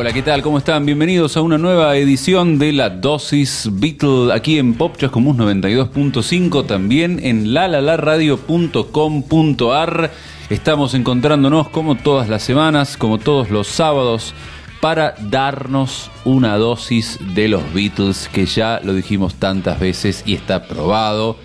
[0.00, 0.40] Hola, ¿qué tal?
[0.40, 0.86] ¿Cómo están?
[0.86, 7.20] Bienvenidos a una nueva edición de la Dosis Beatle aquí en Pop Chascomús 92.5, también
[7.22, 10.10] en lalalaradio.com.ar.
[10.48, 14.32] Estamos encontrándonos como todas las semanas, como todos los sábados,
[14.80, 20.66] para darnos una dosis de los Beatles, que ya lo dijimos tantas veces y está
[20.66, 21.36] probado.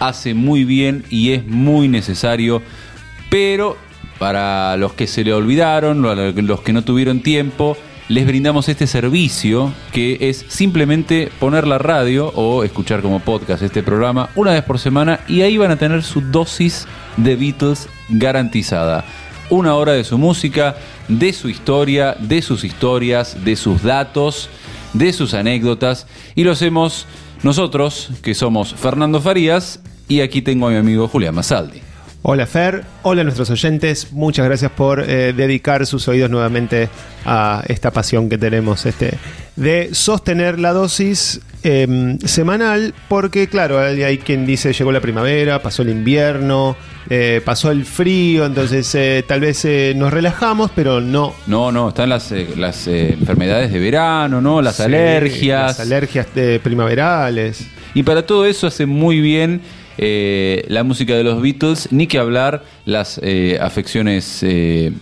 [0.00, 2.60] Hace muy bien y es muy necesario,
[3.30, 3.78] pero
[4.18, 7.78] para los que se le olvidaron, los que no tuvieron tiempo,
[8.12, 13.82] les brindamos este servicio que es simplemente poner la radio o escuchar como podcast este
[13.82, 16.86] programa una vez por semana y ahí van a tener su dosis
[17.16, 19.06] de Beatles garantizada.
[19.48, 20.76] Una hora de su música,
[21.08, 24.50] de su historia, de sus historias, de sus datos,
[24.92, 27.06] de sus anécdotas y lo hacemos
[27.42, 31.91] nosotros, que somos Fernando Farías y aquí tengo a mi amigo Julián Masaldi.
[32.24, 36.88] Hola Fer, hola a nuestros oyentes, muchas gracias por eh, dedicar sus oídos nuevamente
[37.24, 39.18] a esta pasión que tenemos este,
[39.56, 45.82] de sostener la dosis em, semanal, porque claro, hay, quien dice llegó la primavera, pasó
[45.82, 46.76] el invierno,
[47.10, 51.34] eh, pasó el frío, entonces eh, tal vez nos relajamos, pero no.
[51.48, 54.62] No, no, están las, las enfermedades de verano, ¿no?
[54.62, 55.76] Las alergias.
[55.76, 56.28] Las alergias
[56.62, 57.66] primaverales.
[57.94, 59.60] Y para todo eso hace muy bien
[59.98, 64.92] eh, la música de los Beatles, ni que hablar las eh, afecciones eh,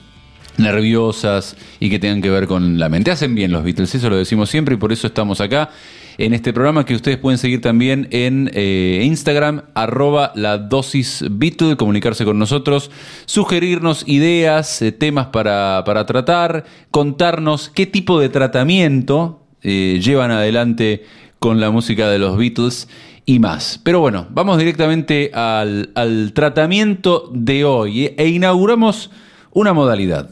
[0.59, 3.11] nerviosas y que tengan que ver con la mente.
[3.11, 5.71] Hacen bien los Beatles, eso lo decimos siempre y por eso estamos acá
[6.19, 12.27] en este programa que ustedes pueden seguir también en Instagram, arroba la dosis Beatles, comunicarse
[12.27, 12.91] con nosotros,
[13.25, 21.05] sugerirnos ideas, temas para, para, tratar, contarnos qué tipo de tratamiento llevan adelante
[21.39, 22.87] con la música de los Beatles
[23.27, 23.81] y más.
[23.83, 29.11] Pero bueno, vamos directamente al, al tratamiento de hoy e inauguramos
[29.53, 30.31] una modalidad.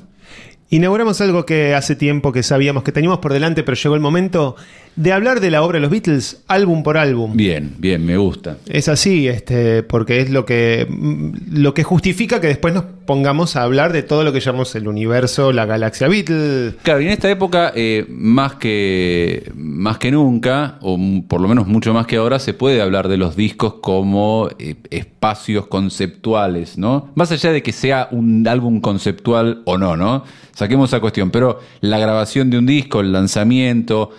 [0.71, 4.55] Inauguramos algo que hace tiempo que sabíamos que teníamos por delante, pero llegó el momento
[4.97, 7.37] de hablar de la obra de los Beatles álbum por álbum.
[7.37, 8.59] Bien, bien, me gusta.
[8.67, 13.57] Es así, este, porque es lo que, mm, lo que justifica que después nos pongamos
[13.57, 16.75] a hablar de todo lo que llamamos el universo, la galaxia Beatles.
[16.83, 20.99] Claro, y en esta época, eh, más, que, más que nunca, o
[21.29, 24.75] por lo menos mucho más que ahora, se puede hablar de los discos como eh,
[24.91, 27.09] espacios conceptuales, ¿no?
[27.15, 30.25] Más allá de que sea un álbum conceptual o no, ¿no?
[30.59, 34.11] Saquemos esa cuestión, pero la grabación de un disco, el lanzamiento,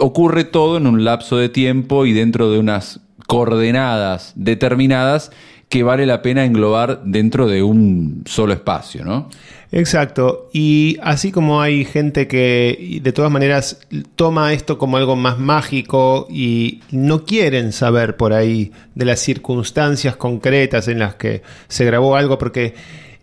[0.00, 5.30] ocurre todo en un lapso de tiempo y dentro de unas coordenadas determinadas
[5.68, 9.30] que vale la pena englobar dentro de un solo espacio, ¿no?
[9.70, 10.48] Exacto.
[10.52, 13.86] Y así como hay gente que de todas maneras
[14.16, 20.16] toma esto como algo más mágico y no quieren saber por ahí de las circunstancias
[20.16, 22.74] concretas en las que se grabó algo porque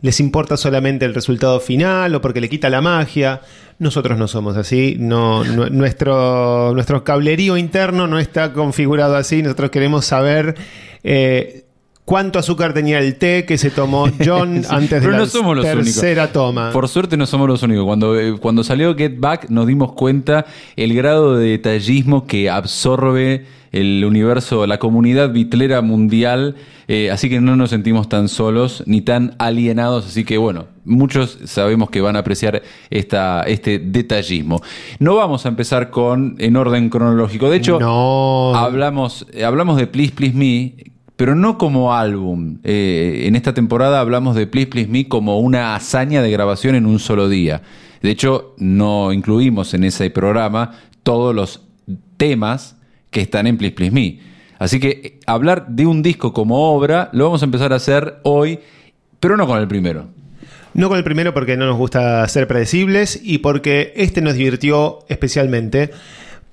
[0.03, 3.41] les importa solamente el resultado final o porque le quita la magia.
[3.79, 10.05] Nosotros no somos así, no, nuestro, nuestro cablerío interno no está configurado así, nosotros queremos
[10.05, 10.55] saber
[11.05, 11.63] eh,
[12.03, 16.71] cuánto azúcar tenía el té que se tomó John antes de la tercera toma.
[16.71, 17.85] Por suerte no somos los únicos.
[17.85, 23.45] Cuando, eh, cuando salió Get Back nos dimos cuenta el grado de detallismo que absorbe
[23.73, 26.55] el universo, la comunidad bitlera mundial,
[26.87, 31.39] eh, así que no nos sentimos tan solos ni tan alienados, así que bueno, muchos
[31.45, 32.61] sabemos que van a apreciar
[32.91, 34.61] esta, este detallismo.
[34.99, 37.79] No vamos a empezar con en orden cronológico, de hecho,
[38.55, 40.75] hablamos, hablamos de Please Please Me,
[41.15, 42.59] pero no como álbum.
[42.63, 46.85] Eh, en esta temporada hablamos de Please Please Me como una hazaña de grabación en
[46.85, 47.63] un solo día.
[48.03, 51.61] De hecho, no incluimos en ese programa todos los
[52.17, 52.77] temas
[53.13, 54.19] que están en Please Please Me.
[54.59, 58.19] Así que eh, hablar de un disco como obra lo vamos a empezar a hacer
[58.23, 58.59] hoy,
[59.21, 60.07] pero no con el primero.
[60.73, 64.99] No con el primero porque no nos gusta ser predecibles y porque este nos divirtió
[65.07, 65.91] especialmente.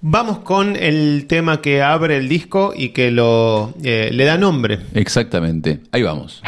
[0.02, 4.78] Vamos con el tema que abre el disco y que lo eh, le da nombre.
[4.94, 5.80] Exactamente.
[5.92, 6.42] Ahí vamos.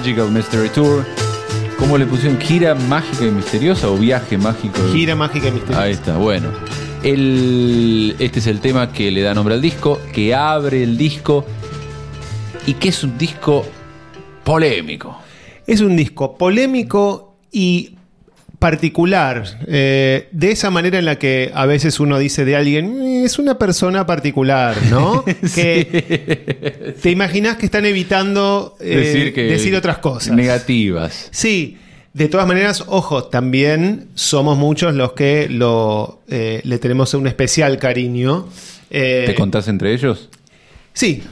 [0.00, 1.04] Magical Mystery Tour.
[1.78, 2.40] ¿Cómo le pusieron?
[2.40, 4.80] ¿Gira mágica y misteriosa o viaje mágico?
[4.94, 5.82] Gira mágica y misteriosa.
[5.82, 6.48] Ahí está, bueno.
[7.02, 11.44] El- este es el tema que le da nombre al disco, que abre el disco
[12.66, 13.66] y que es un disco
[14.42, 15.18] polémico.
[15.66, 17.96] Es un disco polémico y
[18.60, 23.24] particular, eh, de esa manera en la que a veces uno dice de alguien, "Mm,
[23.24, 25.24] es una persona particular, ¿no?
[25.54, 30.36] Que te imaginas que están evitando eh, decir, que decir otras cosas.
[30.36, 31.28] Negativas.
[31.32, 31.78] Sí,
[32.12, 37.78] de todas maneras, ojo, también somos muchos los que lo, eh, le tenemos un especial
[37.78, 38.46] cariño.
[38.90, 40.28] Eh, ¿Te contás entre ellos?
[40.92, 41.22] Sí,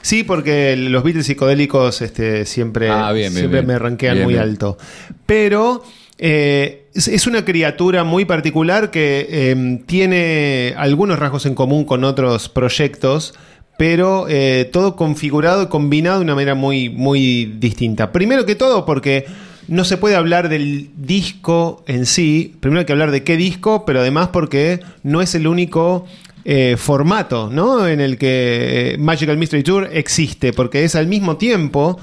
[0.00, 3.66] sí, porque los Beatles psicodélicos este, siempre, Ah, bien, bien, siempre bien.
[3.68, 4.78] me ranquean muy alto.
[5.26, 5.84] Pero
[6.24, 12.48] eh, es, una criatura muy particular que eh, tiene algunos rasgos en común con otros
[12.48, 13.34] proyectos.
[13.76, 18.12] Pero eh, todo configurado y combinado de una manera muy, muy distinta.
[18.12, 19.26] Primero que todo, porque
[19.66, 22.54] no se puede hablar del disco en sí.
[22.60, 26.06] Primero hay que hablar de qué disco, pero además porque no es el único
[26.44, 27.88] eh, formato ¿no?
[27.88, 31.98] en el que Magical Mystery Tour existe, porque es al mismo tiempo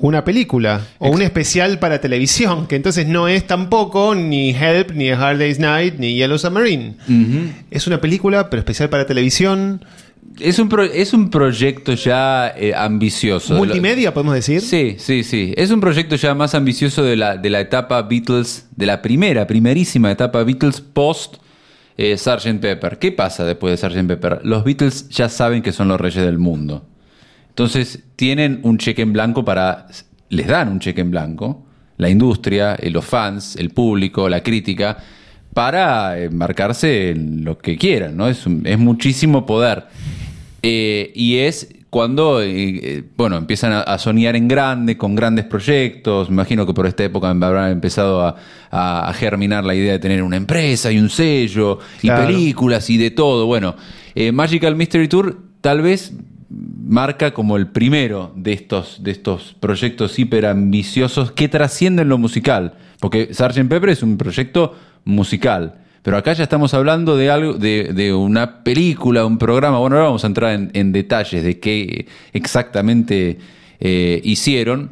[0.00, 5.10] una película o un especial para televisión, que entonces no es tampoco ni Help, ni
[5.10, 6.94] A Hard Day's Night, ni Yellow Submarine.
[7.70, 9.84] Es una película, pero especial para televisión.
[10.38, 13.54] Es un, pro- es un proyecto ya eh, ambicioso.
[13.54, 14.60] Multimedia, podemos decir.
[14.62, 15.52] Sí, sí, sí.
[15.56, 19.46] Es un proyecto ya más ambicioso de la, de la etapa Beatles, de la primera,
[19.46, 21.36] primerísima etapa Beatles post
[21.98, 22.60] eh, Sgt.
[22.60, 22.98] Pepper.
[22.98, 24.06] ¿Qué pasa después de Sgt.
[24.06, 24.40] Pepper?
[24.44, 26.86] Los Beatles ya saben que son los reyes del mundo.
[27.60, 29.86] Entonces tienen un cheque en blanco para...
[30.30, 31.66] Les dan un cheque en blanco,
[31.98, 34.96] la industria, eh, los fans, el público, la crítica,
[35.52, 38.28] para eh, marcarse en lo que quieran, ¿no?
[38.28, 39.84] Es, es muchísimo poder.
[40.62, 46.30] Eh, y es cuando, eh, bueno, empiezan a, a soñar en grande, con grandes proyectos.
[46.30, 48.36] Me imagino que por esta época habrán empezado a,
[48.70, 52.22] a- a germinar la idea de tener una empresa y un sello Claro.
[52.22, 53.44] y películas y de todo.
[53.44, 53.74] Bueno,
[54.14, 56.12] eh, Magical Mystery Tour tal vez
[56.50, 62.74] marca como el primero de estos, de estos proyectos hiper ambiciosos que trascienden lo musical.
[63.00, 63.68] Porque Sgt.
[63.68, 65.76] Pepper es un proyecto musical.
[66.02, 69.78] Pero acá ya estamos hablando de algo, de, de una película, un programa.
[69.78, 73.38] Bueno, ahora vamos a entrar en, detalles de qué exactamente
[73.80, 74.90] eh, hicieron.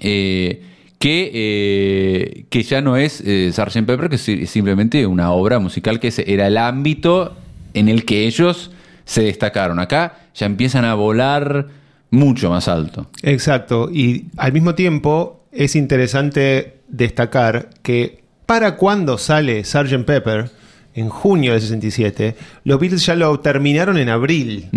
[0.00, 0.62] eh,
[0.98, 3.84] que, eh, que ya no es Sgt.
[3.84, 7.36] Pepper, que es si- simplemente una obra musical que era el ámbito
[7.74, 8.70] en el que ellos
[9.04, 9.78] se destacaron.
[9.78, 11.66] Acá ya empiezan a volar
[12.10, 13.08] mucho más alto.
[13.22, 13.90] Exacto.
[13.92, 20.04] Y al mismo tiempo es interesante destacar que para cuando sale Sgt.
[20.04, 20.50] Pepper,
[20.94, 24.68] en junio del 67, los Beatles ya lo terminaron en abril.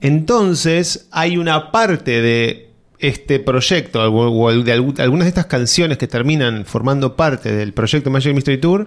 [0.00, 6.06] Entonces hay una parte de este proyecto, o de algu- algunas de estas canciones que
[6.06, 8.86] terminan formando parte del proyecto Magic Mystery Tour,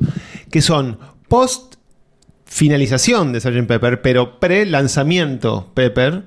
[0.51, 1.75] que son post
[2.45, 3.67] finalización de Sgt.
[3.67, 6.23] Pepper, pero pre-lanzamiento Pepper,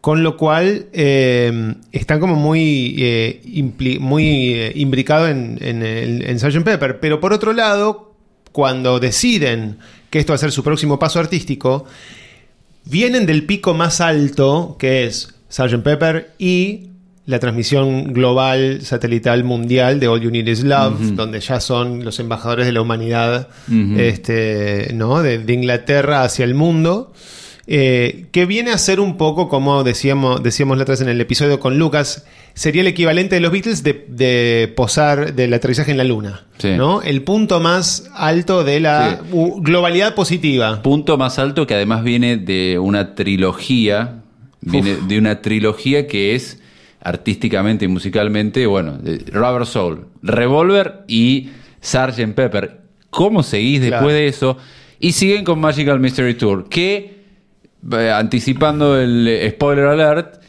[0.00, 6.62] con lo cual eh, están como muy, eh, muy eh, imbricados en, en, en Sgt.
[6.64, 7.00] Pepper.
[7.00, 8.14] Pero por otro lado,
[8.52, 9.78] cuando deciden
[10.08, 11.84] que esto va a ser su próximo paso artístico,
[12.84, 15.82] vienen del pico más alto, que es Sgt.
[15.82, 16.89] Pepper, y
[17.30, 22.18] la transmisión global, satelital, mundial de All You Need Is Love, donde ya son los
[22.20, 23.48] embajadores de la humanidad
[23.96, 25.22] este, ¿no?
[25.22, 27.12] de, de Inglaterra hacia el mundo.
[27.72, 31.78] eh, que viene a ser un poco como decíamos, decíamos la en el episodio con
[31.78, 36.46] Lucas, sería el equivalente de los Beatles de, de posar del aterrizaje en la luna.
[36.58, 36.70] Sí.
[36.76, 37.00] ¿no?
[37.02, 39.38] El punto más alto de la Sí.
[39.58, 40.82] globalidad positiva.
[40.82, 44.16] Punto más alto que además viene de una trilogía,
[44.60, 46.59] viene de una trilogía que es
[47.02, 48.98] artísticamente y musicalmente, bueno,
[49.32, 52.34] Rubber Soul, Revolver y Sgt.
[52.34, 52.80] Pepper.
[53.10, 53.96] ¿Cómo seguís Claro.
[53.96, 54.56] después de eso?
[54.98, 57.20] Y siguen con Magical Mystery Tour, que,
[57.92, 60.42] eh, anticipando el eh, spoiler alert,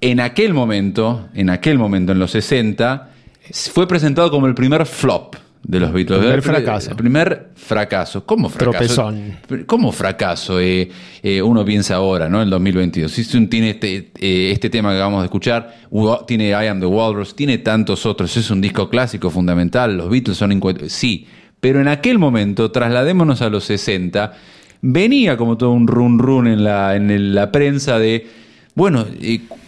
[0.00, 3.10] en aquel momento, en aquel momento, en los 60,
[3.72, 6.18] fue presentado como el primer flop de los Beatles.
[6.20, 6.90] Primer El pri- fracaso.
[6.90, 8.24] El primer fracaso.
[8.24, 8.94] ¿Cómo fracaso?
[8.94, 9.64] Tropezón.
[9.66, 10.60] ¿Cómo fracaso?
[10.60, 10.88] Eh,
[11.22, 12.38] eh, uno piensa ahora, ¿no?
[12.38, 13.14] En el 2022.
[13.14, 15.74] Houston tiene este, eh, este tema que acabamos de escuchar,
[16.26, 18.36] tiene I Am the Walrus, tiene tantos otros.
[18.36, 19.96] Es un disco clásico fundamental.
[19.96, 21.26] Los Beatles son Sí,
[21.60, 24.32] pero en aquel momento, trasladémonos a los 60,
[24.80, 28.26] venía como todo un run run en la, en la prensa de.
[28.78, 29.04] Bueno,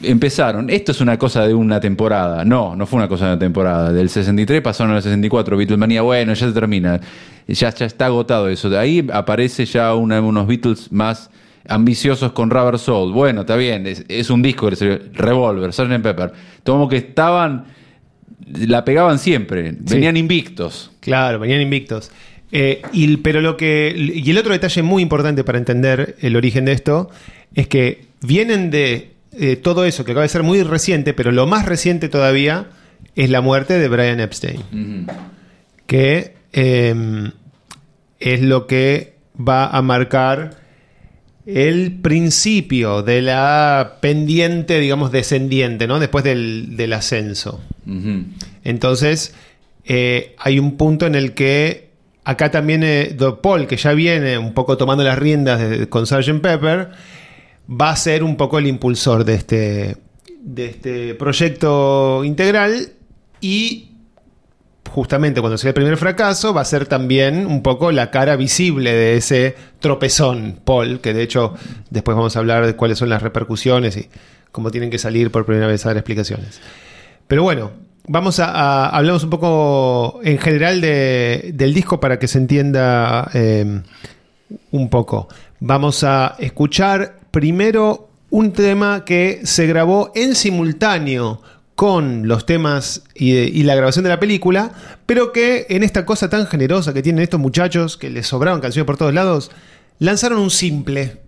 [0.04, 0.70] empezaron.
[0.70, 2.44] Esto es una cosa de una temporada.
[2.44, 3.92] No, no fue una cosa de una temporada.
[3.92, 5.56] Del 63 pasaron al 64.
[5.56, 7.00] Beatlemania, bueno, ya se termina.
[7.48, 8.70] Ya, ya está agotado eso.
[8.70, 11.28] De ahí aparece ya una- unos Beatles más
[11.68, 13.12] ambiciosos con Rubber Soul.
[13.12, 15.00] Bueno, está bien, es, es un disco que salió.
[15.12, 16.00] Revolver, Sgt.
[16.02, 16.32] Pepper.
[16.64, 17.64] Como que estaban,
[18.46, 20.92] la pegaban siempre, venían invictos.
[21.00, 22.12] Claro, venían invictos.
[22.52, 26.64] Eh, y, pero lo que, y el otro detalle muy importante para entender el origen
[26.64, 27.10] de esto
[27.56, 31.46] es que vienen de eh, todo eso que acaba de ser muy reciente, pero lo
[31.46, 32.66] más reciente todavía
[33.16, 34.60] es la muerte de Brian Epstein,
[35.86, 37.30] que eh,
[38.18, 40.58] es lo que va a marcar
[41.46, 45.98] el principio de la pendiente, digamos, descendiente, ¿no?
[45.98, 47.60] Después del, del ascenso.
[48.62, 49.34] Entonces,
[49.84, 51.88] eh, hay un punto en el que
[52.24, 56.40] acá también eh, Paul, que ya viene un poco tomando las riendas de- con Sgt.
[56.40, 56.90] Pepper,
[57.70, 59.96] va a ser un poco el impulsor de este,
[60.42, 62.88] de este proyecto integral
[63.40, 63.86] y
[64.90, 68.92] justamente cuando sea el primer fracaso va a ser también un poco la cara visible
[68.92, 71.54] de ese tropezón, Paul, que de hecho
[71.90, 74.08] después vamos a hablar de cuáles son las repercusiones y
[74.50, 76.60] cómo tienen que salir por primera vez a dar explicaciones.
[77.28, 77.70] Pero bueno,
[78.08, 83.82] vamos a, hablamos un poco en general de- del disco para que se entienda eh,
[84.72, 85.28] un poco.
[85.60, 91.42] Vamos a escuchar primero un tema que se grabó en simultáneo
[91.74, 94.72] con los temas y, y la grabación de la película,
[95.06, 98.86] pero que en esta cosa tan generosa que tienen estos muchachos, que les sobraban canciones
[98.86, 99.50] por todos lados,
[99.98, 101.18] lanzaron un simple.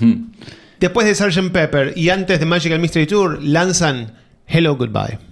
[0.80, 1.52] Después de Sgt.
[1.52, 4.14] Pepper y antes de Magical Mystery Tour, lanzan
[4.46, 5.31] Hello Goodbye.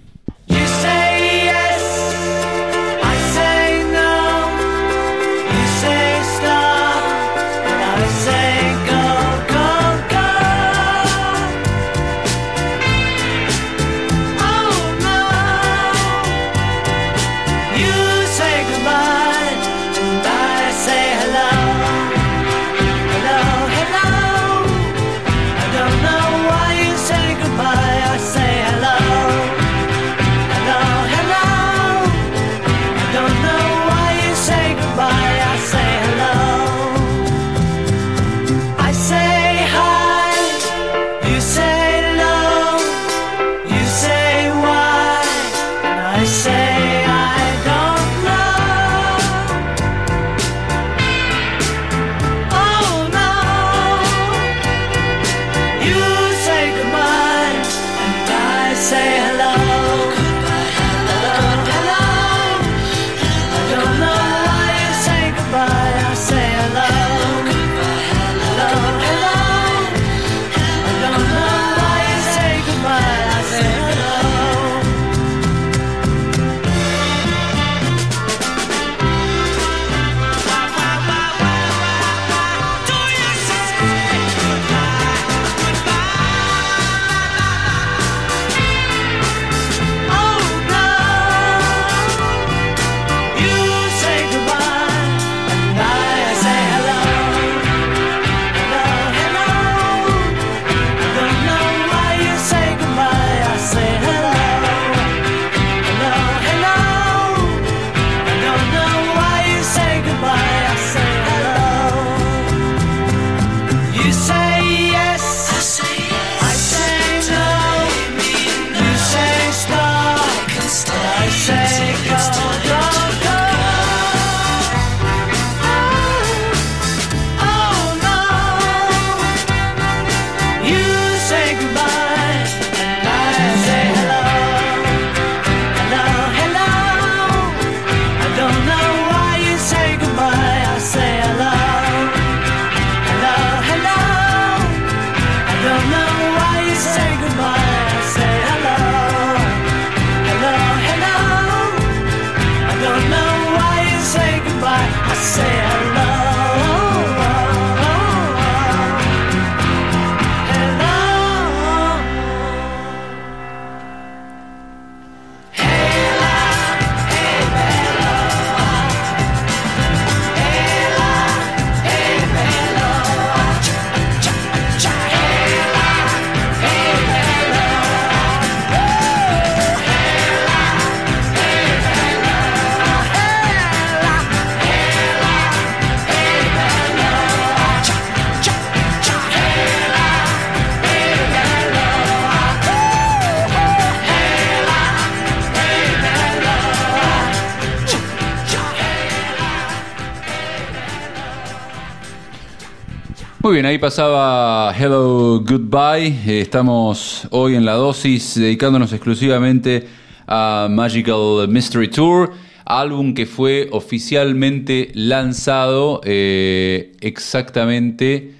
[203.51, 206.07] Muy bien, ahí pasaba Hello Goodbye.
[206.25, 209.87] Eh, estamos hoy en la dosis dedicándonos exclusivamente
[210.25, 212.31] a Magical Mystery Tour,
[212.63, 218.35] álbum que fue oficialmente lanzado eh, exactamente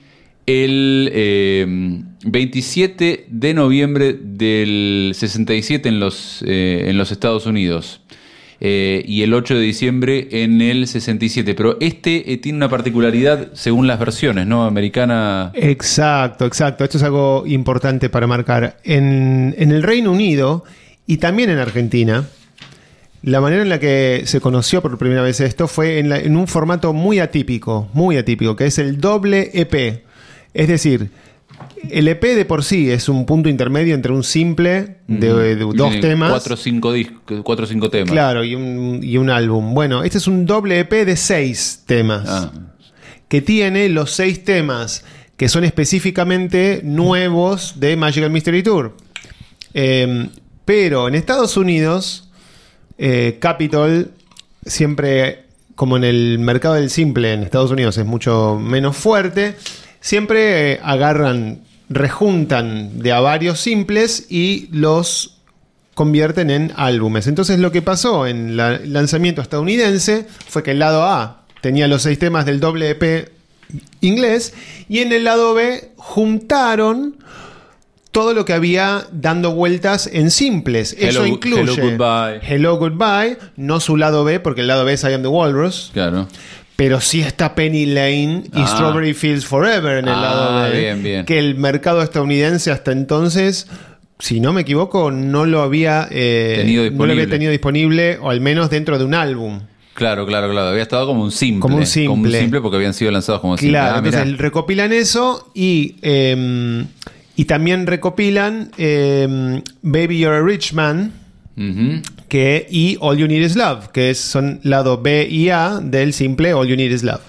[0.46, 1.66] el eh,
[2.24, 8.00] 27 de noviembre del 67 en los, eh, en los Estados Unidos.
[8.64, 11.56] Eh, y el 8 de diciembre en el 67.
[11.56, 14.66] Pero este eh, tiene una particularidad según las versiones, ¿no?
[14.66, 15.52] Americana.
[15.56, 16.84] Exacto, exacto.
[16.84, 18.78] Esto es algo importante para marcar.
[18.84, 20.64] En, en el Reino Unido
[21.08, 22.24] y también en Argentina,
[23.24, 26.38] la manera en la que se conoció por primera vez esto fue en, la- en
[26.38, 30.04] un formato muy atípico, muy atípico, que es el doble EP.
[30.54, 31.10] Es decir,
[31.90, 35.76] el EP de por sí es un punto intermedio entre un simple de, de dos
[35.76, 36.30] Tiene temas.
[36.32, 38.12] Cuatro o cinco, discos, cuatro o cinco temas.
[38.12, 39.74] Claro, y un, y un álbum.
[39.74, 42.28] Bueno, este es un doble EP de seis temas.
[42.28, 42.52] Ah,
[43.28, 45.06] que tiene los seis temas
[45.38, 48.96] que son específicamente nuevos de Magical Mystery Tour.
[49.74, 50.28] Eh,
[50.66, 52.30] pero en Estados Unidos,
[52.98, 54.12] eh, Capitol
[54.66, 59.56] siempre, como en el mercado del simple en Estados Unidos es mucho menos fuerte,
[60.00, 65.38] siempre eh, agarran, rejuntan de a varios simples y los
[65.94, 67.28] convierten en álbumes.
[67.28, 71.88] Entonces lo que pasó en la- el lanzamiento estadounidense fue que el lado A tenía
[71.88, 73.30] los seis temas del doble EP
[74.00, 74.54] inglés
[74.90, 77.18] y en el lado B juntaron
[78.12, 80.94] todo lo que había dando vueltas en simples.
[81.00, 82.40] Eso Hello- incluye Hello Goodbye.
[82.46, 85.92] Hello Goodbye, no su lado B, porque el lado B es I Am the Walrus,
[85.94, 86.28] claro.
[86.84, 88.66] Pero sí está Penny Lane y Ah.
[88.66, 90.80] Strawberry Fields Forever en el Ah, lado B.
[90.80, 91.26] bien, bien.
[91.28, 93.68] Que el mercado estadounidense hasta entonces,
[94.18, 97.28] si no me equivoco, no lo había, eh, Tenido no lo había disponible.
[97.28, 99.60] tenido disponible, o al menos dentro de un álbum.
[99.94, 100.70] Claro, claro, claro.
[100.70, 101.60] Había estado como un simple.
[101.62, 102.62] Como un simple.
[102.62, 103.78] porque habían sido lanzados como simple.
[103.78, 104.18] Claro, Ah, mirá.
[104.22, 106.84] entonces recopilan eso y, eh,
[107.36, 111.12] y también recopilan eh, Baby You're a Rich Man
[112.28, 116.14] Que, y All You Need Is Love, que es- son lado B y A del
[116.14, 117.22] simple All You Need Is Love.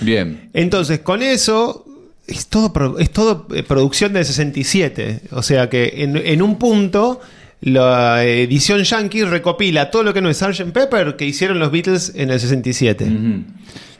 [0.00, 0.48] Bien.
[0.54, 1.84] Entonces, con eso,
[2.26, 5.22] es todo, es todo eh, producción del 67.
[5.32, 7.20] O sea que en, en un punto,
[7.60, 10.72] la edición Yankee recopila todo lo que no es Sgt.
[10.72, 13.04] Pepper que hicieron los Beatles en el 67.
[13.04, 13.44] Ujú.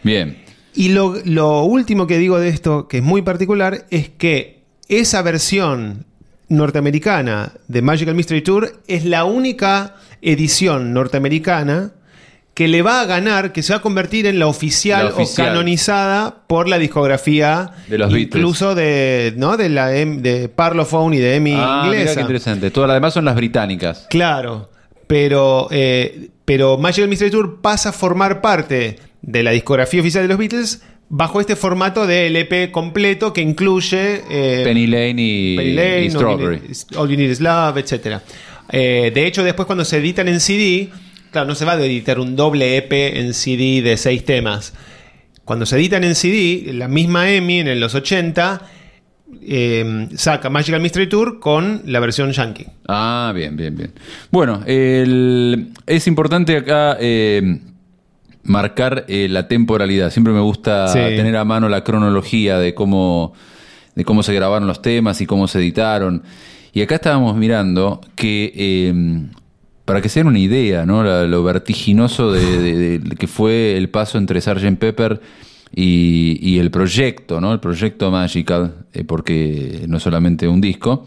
[0.02, 0.38] Bien.
[0.74, 5.20] Y lo, lo último que digo de esto, que es muy particular, es que esa
[5.22, 6.06] versión
[6.50, 11.92] norteamericana de Magical Mystery Tour es la única edición norteamericana
[12.52, 15.46] que le va a ganar, que se va a convertir en la oficial, La oficial.
[15.46, 19.56] o canonizada por la discografía De los incluso de, ¿no?
[19.56, 22.16] de la de Parlophone y de EMI Ah, inglesa.
[22.16, 22.70] qué interesante.
[22.70, 24.06] Todas las demás son las británicas.
[24.10, 24.68] Claro,
[25.06, 30.28] pero, eh, pero Magical Mystery Tour pasa a formar parte de la discografía oficial de
[30.28, 35.72] los Beatles bajo este formato de LP completo que incluye eh, Penny Lane y, Penny
[35.74, 36.60] Lane, y Strawberry.
[36.96, 38.18] All You Need Is Love, etc.
[38.70, 40.88] Eh, de hecho, después cuando se editan en CD,
[41.32, 44.72] claro, no se va a editar un doble EP en CD de seis temas.
[45.44, 48.62] Cuando se editan en CD, la misma EMI en los 80
[49.42, 52.66] eh, saca Magical Mystery Tour con la versión yankee.
[52.86, 53.92] Ah, bien, bien, bien.
[54.30, 57.58] Bueno, el- es importante acá eh,
[58.42, 60.10] marcar eh, la temporalidad.
[60.10, 60.98] Siempre me gusta Sí.
[60.98, 63.32] tener a mano la cronología de cómo,
[63.94, 66.22] de cómo se grabaron los temas y cómo se editaron.
[66.72, 69.24] Y acá estábamos mirando que, eh,
[69.84, 71.02] para que se den una idea, ¿no?
[71.02, 74.76] La- lo vertiginoso de, de- de- que fue el paso entre Sgt.
[74.78, 75.20] Pepper
[75.74, 77.52] y, y el proyecto, ¿no?
[77.52, 81.06] El proyecto Magical, eh, porque no es solamente un disco.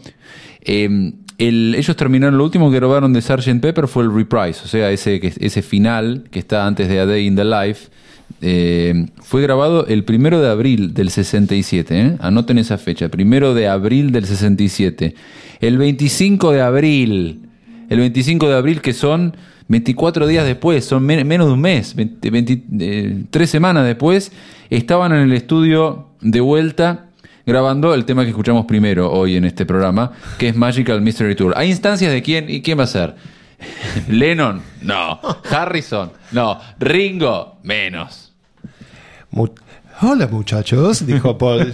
[0.60, 3.60] Eh, el- ellos terminaron, lo último que grabaron de Sgt.
[3.60, 7.26] Pepper fue el reprise, o sea, ese, ese final que está antes de A Day
[7.26, 7.88] in the Life.
[8.40, 12.16] eh, fue grabado el primero de abril del 67, ¿eh?
[12.20, 15.14] anoten esa fecha, primero de abril del 67.
[15.60, 17.40] El 25 de abril,
[17.88, 19.34] el 25 de abril que son
[19.68, 24.30] 24 días después, son men- menos de un mes, 20 20, eh, tres semanas después,
[24.68, 27.06] estaban en el estudio de vuelta
[27.46, 31.54] grabando el tema que escuchamos primero hoy en este programa, que es Magical Mystery Tour.
[31.56, 33.14] ¿Hay instancias de quién y quién va a ser?
[34.08, 35.20] Lennon, no.
[35.50, 36.60] Harrison, no.
[36.78, 38.32] Ringo, menos.
[40.06, 41.72] Hola muchachos, dijo Paul.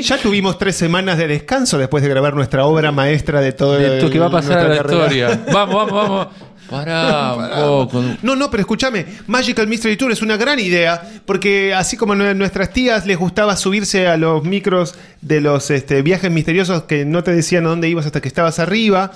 [0.00, 3.96] Ya, tuvimos tres semanas de descanso después de grabar nuestra obra maestra de todo De
[3.96, 5.04] esto que va a pasar a la carrera.
[5.06, 5.44] historia.
[5.52, 6.28] Vamos, vamos, vamos.
[6.70, 7.34] Pará
[7.68, 8.04] un poco.
[8.22, 12.34] No, no, pero escúchame, Magical Mystery Tour es una gran idea, porque así como a
[12.34, 17.24] nuestras tías les gustaba subirse a los micros de los este, viajes misteriosos que no
[17.24, 19.10] te decían a dónde ibas hasta que estabas arriba,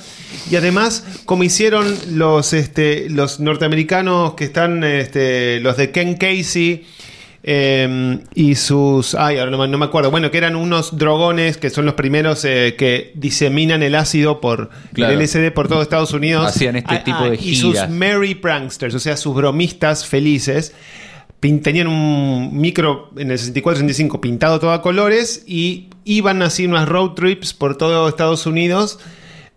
[0.51, 6.87] y además como hicieron los, este, los norteamericanos que están, este, los de Ken Casey,
[7.45, 9.15] Eh, y sus.
[9.17, 10.11] Ay, ahora no, me- no me acuerdo.
[10.11, 14.71] Bueno, que eran unos drogones que son los primeros eh, que diseminan el ácido por
[14.93, 15.13] Claro.
[15.15, 16.47] el LSD por todo Estados Unidos.
[16.47, 17.91] Hacían este tipo de Y sus giras.
[17.91, 20.73] merry pranksters, o sea, sus bromistas felices.
[21.41, 27.15] Tenían un micro en el 64-65 pintado todo a colores y iban así unas road
[27.15, 29.01] trips por todo Estados Unidos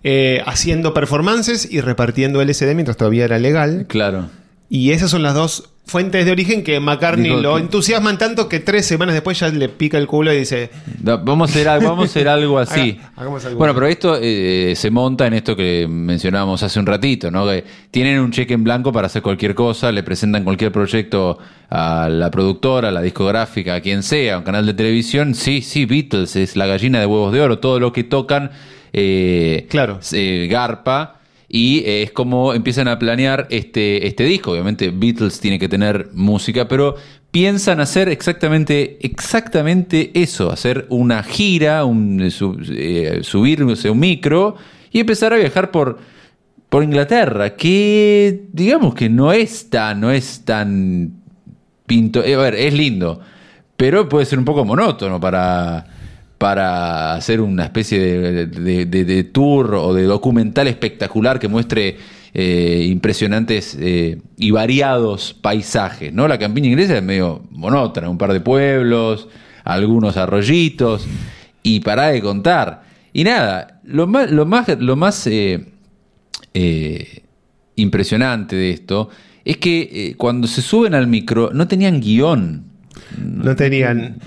[0.04, 3.86] eh, haciendo performances y repartiendo LSD mientras todavía era legal.
[3.88, 4.30] Claro.
[4.68, 8.50] Y esas son las dos fuentes de origen que McCartney Dijo lo que- entusiasman tanto
[8.50, 11.68] que tres semanas después ya le pica el culo y dice, Da- Vamos a hacer
[11.70, 12.98] algo, vamos a hacer algo así.
[13.00, 13.76] Haga- hagamos algo bueno, así.
[13.80, 17.46] pero esto eh, se monta en esto que mencionábamos hace un ratito, ¿no?
[17.48, 21.38] Que tienen un cheque en blanco para hacer cualquier cosa, le presentan cualquier proyecto
[21.70, 25.36] a la productora, a la discográfica, a quien sea, a un canal de televisión.
[25.36, 27.60] Sí, sí, Beatles es la gallina de huevos de oro.
[27.60, 28.52] Todo lo que tocan,
[28.94, 29.98] eh, Claro.
[30.02, 31.15] se garpa.
[31.48, 34.52] Y eh, es como empiezan a planear este, este disco.
[34.52, 36.96] Obviamente Beatles tiene que tener música, pero
[37.32, 42.30] piensan hacer exactamente, exactamente eso, hacer una gira, un, eh,
[42.72, 44.56] eh, subirse a un micro
[44.92, 46.00] y empezar a viajar por,
[46.70, 51.12] por Inglaterra, que digamos que no es tan, no es tan
[51.86, 52.22] pinto.
[52.22, 53.20] a ver, es lindo,
[53.76, 55.86] pero puede ser un poco monótono para,
[56.38, 61.98] para hacer una especie de, de- tour o de documental espectacular que muestre
[62.34, 66.12] eh, impresionantes eh, y variados paisajes.
[66.14, 66.28] ¿no?
[66.28, 69.30] La campiña inglesa es medio monótona, un par de pueblos,
[69.64, 71.08] algunos arroyitos,
[71.64, 72.84] y para de contar.
[73.14, 75.64] Y nada, lo más, lo más, lo más eh,
[77.76, 79.10] impresionante de esto
[79.46, 82.66] es que cuando se suben al micro no tenían guion.
[83.18, 84.18] no tenían...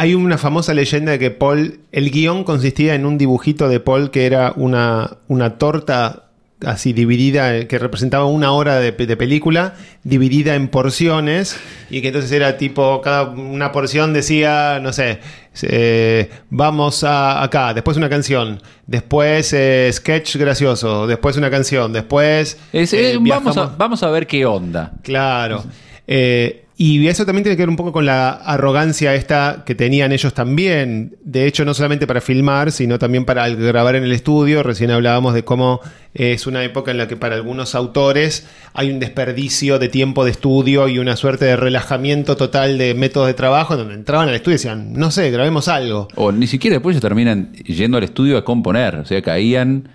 [0.00, 4.10] Hay una famosa leyenda de que Paul, el guion consistía en un dibujito de Paul
[4.12, 6.24] que era una, una torta
[6.64, 11.56] así dividida, que representaba una hora de, pe- de película, dividida en porciones,
[11.88, 15.20] y que entonces era tipo, cada una porción decía, no sé,
[15.62, 22.58] eh, vamos a acá, después una canción, después eh, sketch gracioso, después una canción, después...
[22.72, 24.92] Es- eh, vamos, a, vamos a ver qué onda.
[25.02, 25.64] Claro.
[26.08, 30.12] Eh, y eso también tiene que ver un poco con la arrogancia esta que tenían
[30.12, 31.16] ellos también.
[31.24, 34.62] De hecho, no solamente para filmar, sino también para grabar en el estudio.
[34.62, 35.80] Recién hablábamos de cómo
[36.14, 40.30] es una época en la que para algunos autores hay un desperdicio de tiempo de
[40.30, 44.54] estudio y una suerte de relajamiento total de métodos de trabajo, donde entraban al estudio
[44.54, 46.06] y decían, no sé, grabemos algo.
[46.14, 48.94] O ni siquiera después se terminan yendo al estudio a componer.
[48.94, 49.88] O sea, caían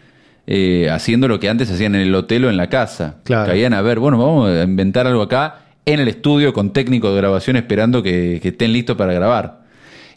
[0.47, 3.19] eh, haciendo lo que antes hacían en el hotel o en la casa.
[3.23, 3.49] Claro.
[3.49, 7.17] Caían a ver, bueno, vamos a inventar algo acá en el estudio con técnico de
[7.17, 9.63] grabación esperando que, estén listos para grabar.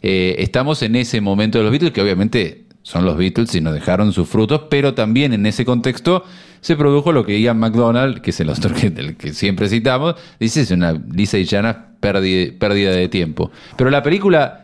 [0.01, 3.73] Eh, estamos en ese momento de los Beatles que obviamente son los Beatles y nos
[3.73, 6.23] dejaron sus frutos, pero también en ese contexto
[6.61, 10.61] se produjo lo que Ian McDonald, que es el autor que, que siempre citamos, dice
[10.61, 13.51] es una lisa y llana pérdida, pérdida de tiempo.
[13.75, 14.63] Pero la película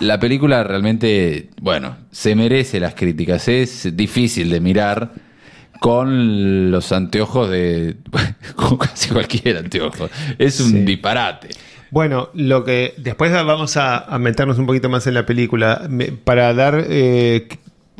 [0.00, 3.48] la película realmente, bueno, se merece las críticas.
[3.48, 5.12] Es difícil de mirar
[5.80, 7.96] con los anteojos de.
[8.56, 10.08] con casi cualquier anteojo.
[10.38, 10.78] Es un Sí.
[10.82, 11.48] disparate.
[11.90, 16.12] Bueno, lo que después vamos a, a meternos un poquito más en la película Me-
[16.12, 17.48] para dar eh,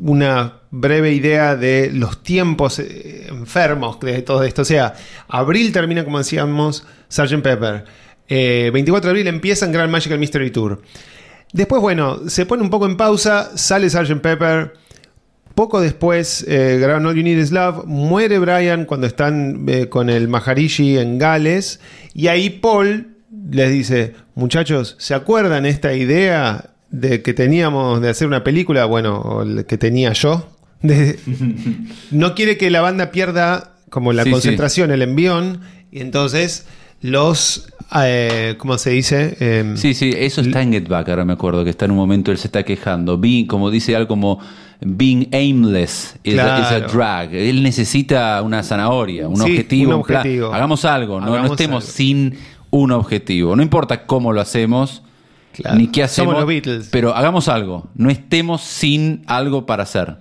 [0.00, 4.62] una breve idea de los tiempos eh, enfermos de todo esto.
[4.62, 4.94] O sea,
[5.28, 7.42] abril termina, como decíamos, Sgt.
[7.42, 7.84] Pepper.
[8.28, 10.80] Eh, 24 de abril empieza en Grand Magical Mystery Tour.
[11.52, 14.20] Después, bueno, se pone un poco en pausa, sale Sgt.
[14.20, 14.74] Pepper.
[15.54, 20.08] Poco después, eh, graban All You Need Is Love, muere Brian cuando están eh, con
[20.08, 21.80] el Maharishi en Gales,
[22.14, 23.16] y ahí Paul
[23.50, 28.84] les dice, muchachos, ¿se acuerdan esta idea de que teníamos de hacer una película?
[28.86, 30.48] Bueno, o el que tenía yo.
[30.82, 31.18] De-
[32.10, 35.60] no quiere que la banda pierda como la Sí, concentración, el envión,
[35.92, 36.66] y entonces
[37.02, 37.68] los,
[38.02, 39.36] eh, ¿cómo se dice?
[39.40, 41.96] Em, Sí, sí, eso está en Get Back, ahora me acuerdo que está en un
[41.98, 43.18] momento, él se está quejando.
[43.18, 44.38] Being, como dice algo como
[44.82, 46.88] being aimless is, a, is a Claro.
[46.92, 47.34] drag.
[47.34, 49.94] Él necesita una zanahoria, un Sí, objetivo.
[49.94, 50.52] un objetivo.
[50.54, 51.92] Hagamos algo, no, estemos algo.
[51.96, 52.38] sin
[52.70, 53.56] un objetivo.
[53.56, 55.02] No importa cómo lo hacemos,
[55.52, 55.76] Claro.
[55.76, 56.30] ni qué hacemos.
[56.32, 56.88] Somos los Beatles.
[56.90, 57.90] Pero hagamos algo.
[57.94, 60.18] No estemos sin algo para hacer.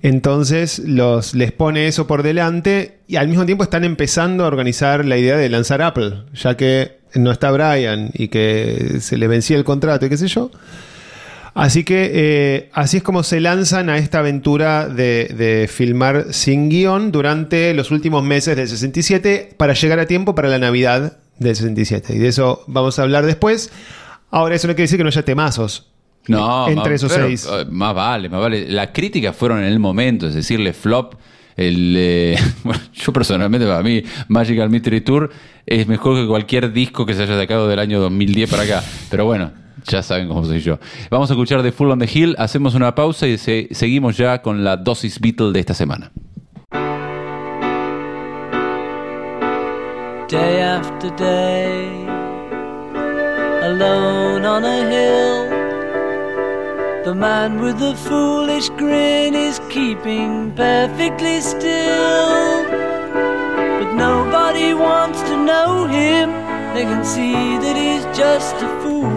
[0.00, 5.04] Entonces los, les pone eso por delante y al mismo tiempo están empezando a organizar
[5.04, 9.56] la idea de lanzar Apple, ya que no está Brian y que se le vencía
[9.56, 10.50] el contrato y qué sé yo.
[11.54, 16.70] Así que eh, así es como se lanzan a esta aventura de, de filmar sin
[16.70, 21.54] guion durante los últimos meses del 67 para llegar a tiempo para la Navidad del
[21.54, 22.14] 67.
[22.14, 23.70] Y de eso vamos a hablar después.
[24.30, 25.88] Ahora eso no quiere decir que no haya temazos.
[26.28, 27.46] No, Entre más, esos pero, seis.
[27.50, 28.66] eh, más vale, más vale.
[28.68, 31.16] Las críticas fueron en el momento, es decirle flop
[31.56, 35.30] El, eh, bueno, yo personalmente, para mí, Magical Mystery Tour
[35.66, 38.82] es mejor que cualquier disco que se haya sacado del año 2010 para acá.
[39.10, 39.52] Pero bueno,
[39.90, 40.78] ya saben cómo soy yo.
[41.10, 44.40] Vamos a escuchar The Full on the Hill, hacemos una pausa y se- seguimos ya
[44.42, 46.10] con la dosis Beatle de esta semana.
[50.28, 52.06] day after day,
[53.68, 55.52] alone on a hill.
[57.04, 62.64] The man with the foolish grin is keeping perfectly still.
[63.78, 66.30] But nobody wants to know him,
[66.74, 69.11] they can see that he's just a fool.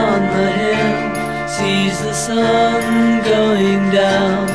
[0.07, 4.49] on the hill sees the sun going down,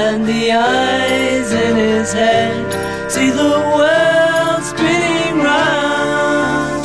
[0.00, 2.66] and the eyes in his head
[3.10, 6.82] see the world spinning round.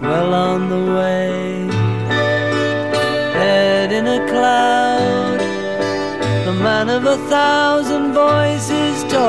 [0.00, 1.68] Well on the way,
[3.38, 5.40] head in a cloud.
[6.46, 8.63] The man of a thousand voices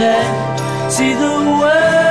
[0.00, 2.09] see the world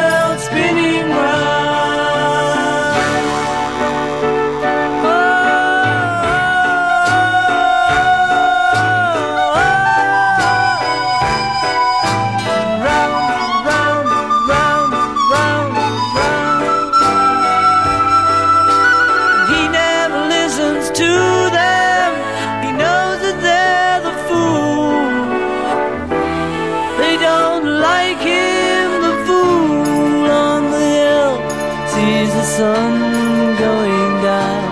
[32.60, 34.68] sun going down,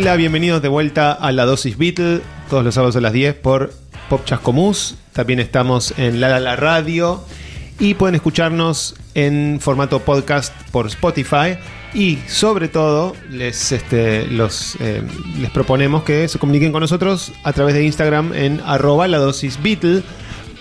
[0.00, 3.70] Hola, bienvenidos de vuelta a la dosis Beatle, todos los sábados a las 10 por
[4.08, 4.94] Pop Chascomús.
[5.12, 7.22] También estamos en La La Radio
[7.78, 11.58] y pueden escucharnos en formato podcast por Spotify.
[11.92, 15.02] Y sobre todo, les, este, eh,
[15.38, 19.62] les proponemos que se comuniquen con nosotros a través de Instagram en arroba la dosis
[19.62, 20.02] Beatle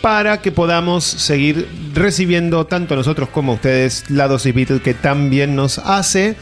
[0.01, 5.55] para que podamos seguir recibiendo tanto nosotros como ustedes la dosis Beatle que tan bien
[5.55, 6.35] nos hace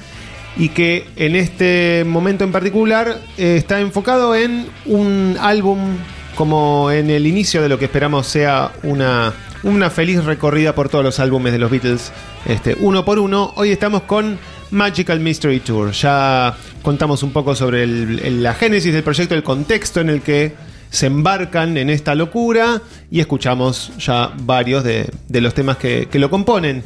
[0.57, 5.79] y que en este momento en particular eh, está enfocado en un álbum
[6.35, 11.03] como en el inicio de lo que esperamos sea una, una feliz recorrida por todos
[11.03, 12.11] los álbumes de los Beatles,
[12.45, 13.53] este, uno por uno.
[13.55, 14.37] Hoy estamos con
[14.69, 15.91] Magical Mystery Tour.
[15.93, 20.21] Ya contamos un poco sobre el- el- la génesis del proyecto, el contexto en el
[20.21, 20.53] que
[20.91, 26.19] se embarcan en esta locura y escuchamos ya varios de, de los temas que, que
[26.19, 26.83] lo componen.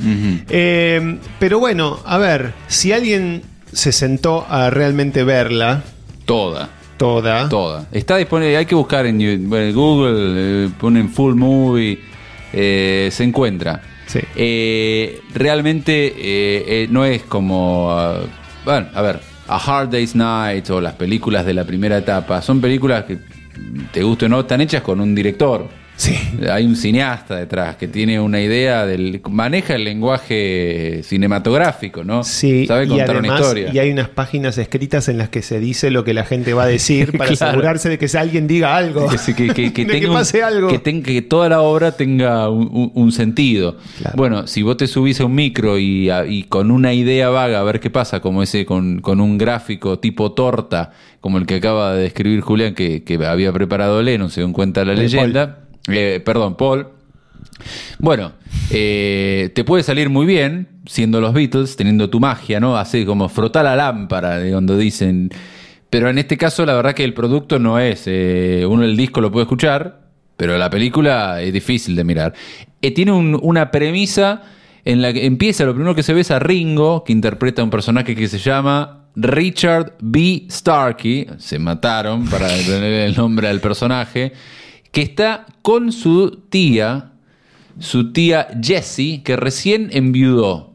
[0.49, 5.83] Eh, pero bueno, a ver, si alguien se sentó a realmente verla
[6.25, 6.69] Toda.
[6.97, 7.87] toda, Toda.
[7.91, 11.99] Está disponible, hay que buscar en Google, eh, ponen full movie,
[12.53, 13.81] eh, se encuentra.
[14.07, 14.19] Sí.
[14.35, 16.13] Eh, realmente eh,
[16.67, 18.19] eh, no es como, ah,
[18.65, 22.59] bueno, a ver, A Hard Day's Night o las películas de la primera etapa, son
[22.59, 23.19] películas que,
[23.91, 25.67] te guste o no, están hechas con un director.
[26.01, 26.17] Sí.
[26.49, 29.21] Hay un cineasta detrás que tiene una idea del.
[29.29, 32.23] maneja el lenguaje cinematográfico, ¿no?
[32.23, 33.69] Sí, Sabe y contar una además, historia.
[33.73, 36.63] y hay unas páginas escritas en las que se dice lo que la gente va
[36.63, 37.49] a decir para Claro.
[37.51, 39.07] asegurarse de que si alguien diga algo.
[39.09, 40.67] Que, que- que- que de tenga que un- pase algo.
[40.69, 43.77] Que, tenga- que toda la obra tenga un, un- un sentido.
[43.99, 44.15] Claro.
[44.17, 47.59] Bueno, si vos te subís a un micro y, a- y con una idea vaga
[47.59, 51.55] a ver qué pasa, como ese con, con un gráfico tipo torta, como el que
[51.55, 55.59] acaba de describir Julián, que, había preparado Lennon, según cuenta la leyenda.
[55.87, 56.87] Eh, perdón, Paul.
[57.99, 58.33] Bueno,
[58.71, 62.77] eh, te puede salir muy bien siendo los Beatles, teniendo tu magia, ¿no?
[62.77, 65.29] Así como frotar la lámpara, de cuando dicen.
[65.89, 68.03] Pero en este caso, la verdad que el producto no es.
[68.07, 70.01] eh, uno el disco lo puede escuchar,
[70.37, 72.33] pero la película es difícil de mirar.
[72.81, 74.41] Eh, tiene un- una premisa
[74.85, 77.65] en la que empieza, lo primero que se ve es a Ringo, que interpreta a
[77.65, 80.47] un personaje que se llama Richard B.
[80.49, 81.27] Starkey.
[81.37, 84.31] Se mataron para tener el nombre al personaje.
[84.91, 87.11] Que está con su tía,
[87.79, 90.71] su tía Jessie, que recién enviudó.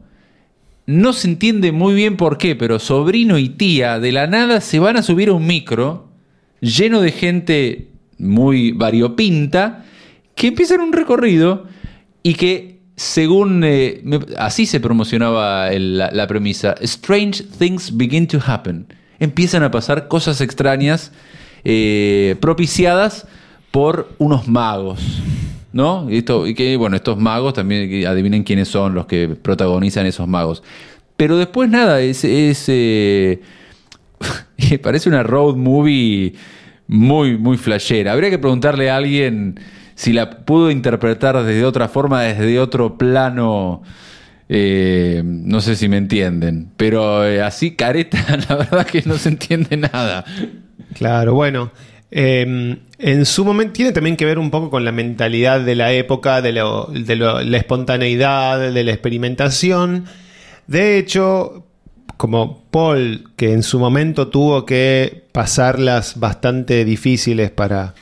[0.85, 4.79] No se entiende muy bien por qué, pero sobrino y tía de la nada se
[4.79, 6.07] van a subir a un micro
[6.61, 9.85] lleno de gente muy variopinta
[10.33, 11.65] que empiezan un recorrido
[12.23, 14.01] y que según eh,
[14.37, 18.87] así se promocionaba la premisa, strange things begin to happen.
[19.19, 21.11] Empiezan a pasar cosas extrañas
[21.63, 23.27] eh, propiciadas
[23.77, 25.21] por unos magos.
[25.71, 26.07] ¿No?
[26.09, 30.27] Y Esto, y que, bueno, estos magos también adivinen quiénes son los que protagonizan esos
[30.27, 30.63] magos.
[31.15, 33.39] Pero después nada, es, es eh,
[34.81, 36.33] parece una road movie
[36.87, 38.13] muy, muy flashera.
[38.13, 39.59] Habría que preguntarle a alguien
[39.93, 43.83] si la pudo interpretar desde otra forma, desde otro plano.
[44.49, 46.71] eh, no sé si me entienden.
[46.77, 50.25] Pero eh, así careta, la verdad que no se entiende nada.
[50.95, 51.69] Claro, bueno.
[52.11, 55.91] Eh, en su momento tiene también que ver un poco con la mentalidad de la
[55.91, 60.05] época, de, la espontaneidad, de la experimentación.
[60.67, 61.65] De hecho,
[62.17, 67.93] como Paul, que en su momento tuvo que pasarlas bastante difíciles para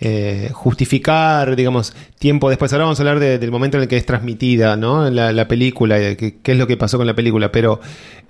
[0.00, 2.72] eh, justificar, digamos, tiempo después.
[2.72, 5.08] Ahora vamos a hablar de- del momento en el que es transmitida, ¿no?
[5.10, 7.50] La, la película, y de qué, es lo que pasó con la película.
[7.50, 7.80] Pero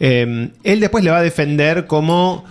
[0.00, 2.44] eh, él después le va a defender como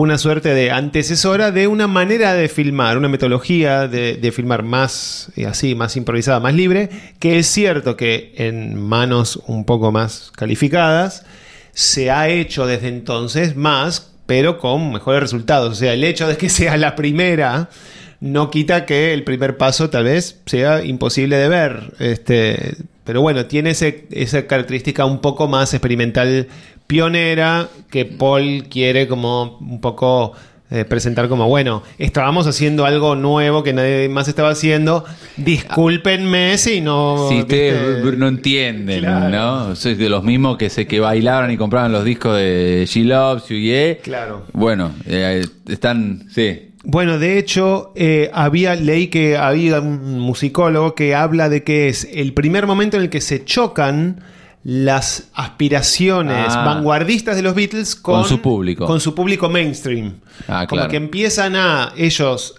[0.00, 5.30] una suerte de antecesora de una manera de filmar, una metodología de, de filmar más
[5.36, 10.30] eh, así, más improvisada, más libre, que es cierto que en manos un poco más
[10.36, 11.24] calificadas
[11.72, 15.72] se ha hecho desde entonces más, pero con mejores resultados.
[15.72, 17.68] O sea, el hecho de que sea la primera
[18.20, 21.92] no quita que el primer paso tal vez sea imposible de ver.
[21.98, 26.46] Este, pero bueno, tiene ese- esa característica un poco más experimental
[26.88, 30.32] pionera que Paul quiere como un poco
[30.70, 35.04] eh, presentar como, bueno, estábamos haciendo algo nuevo que nadie más estaba haciendo.
[35.36, 37.26] Discúlpenme si no...
[37.28, 38.16] Si ustedes ¿viste?
[38.18, 39.28] no entienden, Claro.
[39.68, 39.76] ¿no?
[39.76, 43.48] Soy de los mismos que sé que bailaban y compraban los discos de She Loves
[43.48, 43.96] You, yeah.
[43.98, 44.46] Claro.
[44.52, 46.70] Bueno, eh, están, sí.
[46.84, 52.08] Bueno, de hecho, eh, había leí que había un musicólogo que habla de que es
[52.12, 54.20] el primer momento en el que se chocan
[54.64, 56.64] las aspiraciones Ah.
[56.64, 58.86] vanguardistas de los Beatles con, Con su público.
[58.86, 60.14] Con su público mainstream.
[60.46, 62.57] Ah, Como que empiezan a ellos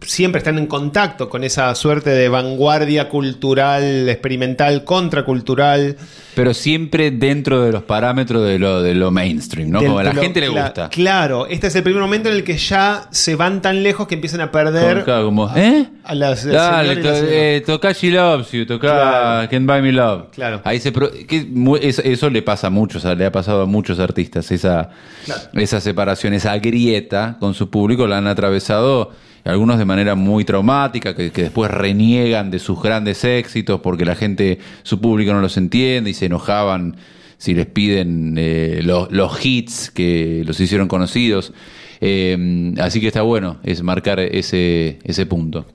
[0.00, 5.96] siempre están en contacto con esa suerte de vanguardia cultural, experimental, contracultural.
[6.34, 9.78] Pero siempre dentro de los parámetros de lo, de lo mainstream, ¿no?
[9.80, 10.88] Del- Como a la lo- gente le gusta.
[10.88, 14.14] Claro, este es el primer momento en el que ya se van tan lejos que
[14.14, 15.88] empiezan a perder Claro, como, ¿eh?
[16.04, 19.48] a las Dale, to- eh, toca She Loves You, toca Claro.
[19.50, 20.30] Can't Buy Me Love.
[20.32, 20.60] Claro.
[20.64, 21.46] Ahí se pro- que
[21.82, 24.90] eso, eso le pasa a muchos, le ha pasado a muchos artistas, esa,
[25.24, 25.40] Claro.
[25.54, 29.10] esa separación, esa grieta con su público la han atravesado
[29.44, 34.58] algunos de manera muy traumática, que, después reniegan de sus grandes éxitos porque la gente,
[34.82, 36.96] su público no los entiende y se enojaban
[37.38, 41.52] si les piden eh, los, los hits que los hicieron conocidos.
[42.00, 45.66] Eh, así que está bueno, es marcar ese, ese punto.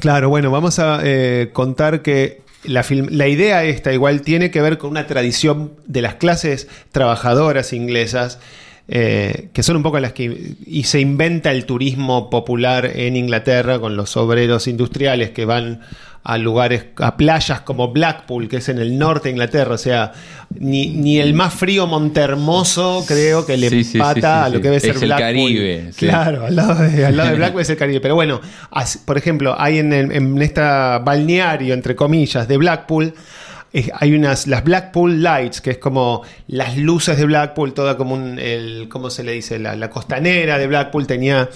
[0.00, 4.60] Claro, bueno, vamos a eh, contar que la, film- la idea esta igual tiene que
[4.60, 8.38] ver con una tradición de las clases trabajadoras inglesas,
[8.88, 10.54] eh, que son un poco las que...
[10.66, 15.80] Y se inventa el turismo popular en Inglaterra con los obreros industriales que van
[16.24, 20.12] a lugares, a playas como Blackpool, que es en el norte de Inglaterra, o sea,
[20.58, 24.68] ni, ni el más frío Montermoso creo que le Sí, empata sí, a lo que
[24.68, 25.26] debe ser Es el Blackpool.
[25.26, 26.06] Caribe, sí.
[26.06, 28.00] Claro, al lado de, al lado de Blackpool es el Caribe.
[28.00, 28.40] Pero bueno,
[29.06, 33.14] por ejemplo, hay en, el- en esta balneario, entre comillas, de Blackpool,
[33.94, 38.38] hay unas, las Blackpool Lights, que es como las luces de Blackpool, toda como un,
[38.38, 39.58] el, ¿cómo se le dice?
[39.58, 41.48] La, costanera de Blackpool tenía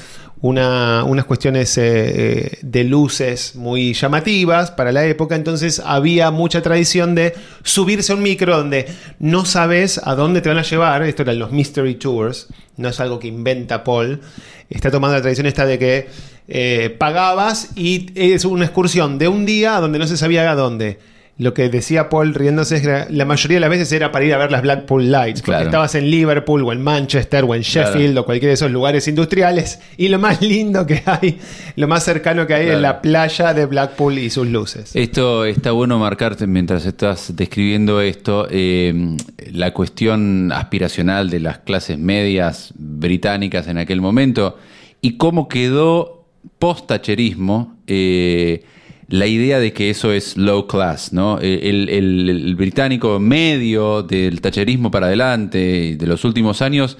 [0.42, 6.60] una- unas cuestiones eh, eh, de luces muy llamativas para la época, entonces había mucha
[6.62, 7.32] tradición de
[7.62, 8.86] subirse a un micro donde
[9.20, 12.98] no sabes a dónde te van a llevar, esto eran los Mystery Tours, no es
[13.00, 14.20] algo que inventa Paul,
[14.68, 16.08] está tomando la tradición esta de que
[16.48, 20.98] eh, pagabas y es una excursión de un día donde no se sabía a dónde.
[21.38, 24.34] Lo que decía Paul riéndose es que la mayoría de las veces era para ir
[24.34, 28.16] a ver las Blackpool Lights, porque estabas en Liverpool o en Manchester o en Sheffield
[28.18, 31.38] o cualquiera de esos lugares industriales y lo más lindo que hay,
[31.76, 32.76] lo más cercano que hay Claro.
[32.76, 34.94] es la playa de Blackpool y sus luces.
[34.94, 39.16] Esto está bueno marcarte mientras estás describiendo esto, eh,
[39.50, 44.58] la cuestión aspiracional de las clases medias británicas en aquel momento
[45.00, 46.26] y cómo quedó
[46.58, 48.64] post-tacherismo eh,
[49.08, 51.38] la idea de que eso es low class, ¿no?
[51.40, 56.96] El, el- británico medio del tacherismo para adelante de los últimos años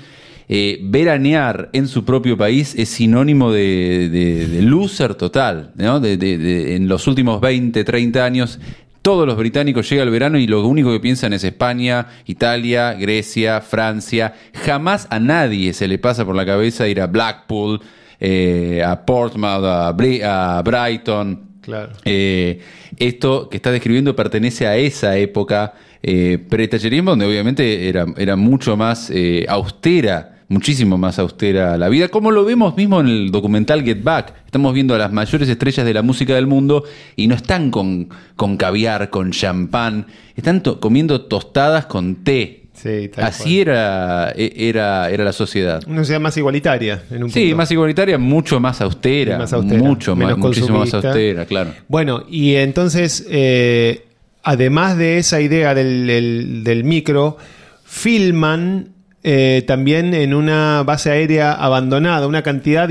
[0.48, 5.72] eh, veranear en su propio país es sinónimo de, de- loser total.
[5.76, 6.00] ¿no?
[6.00, 8.58] De- de- en los últimos 20, 30 años,
[9.00, 13.60] todos los británicos llegan al verano y lo único que piensan es España, Italia, Grecia,
[13.60, 14.34] Francia.
[14.64, 17.80] Jamás a nadie se le pasa por la cabeza ir a Blackpool,
[18.20, 21.51] eh, a Portsmouth, a Brighton.
[21.62, 21.92] Claro.
[22.04, 22.60] Eh,
[22.98, 28.76] esto que está describiendo pertenece a esa época eh, pre-tacherismo, donde obviamente era, era mucho
[28.76, 33.84] más eh, austera, muchísimo más austera la vida, como lo vemos mismo en el documental
[33.84, 34.34] Get Back.
[34.44, 36.82] Estamos viendo a las mayores estrellas de la música del mundo
[37.14, 42.61] y no están con, con caviar, con champán, están comiendo tostadas con té.
[42.82, 45.80] Sí, tal Así era, e- era, era la sociedad.
[45.86, 47.02] Una sociedad más igualitaria.
[47.10, 47.56] En un Sí, punto.
[47.58, 49.38] más igualitaria, mucho más austera.
[49.38, 51.72] Más austera, mucho más, menos muchísimo más austera, claro.
[51.86, 54.06] Bueno, y entonces, eh,
[54.42, 57.36] además de esa idea del, del- del micro,
[57.84, 58.88] filman
[59.24, 62.88] eh, también en una base aérea abandonada una cantidad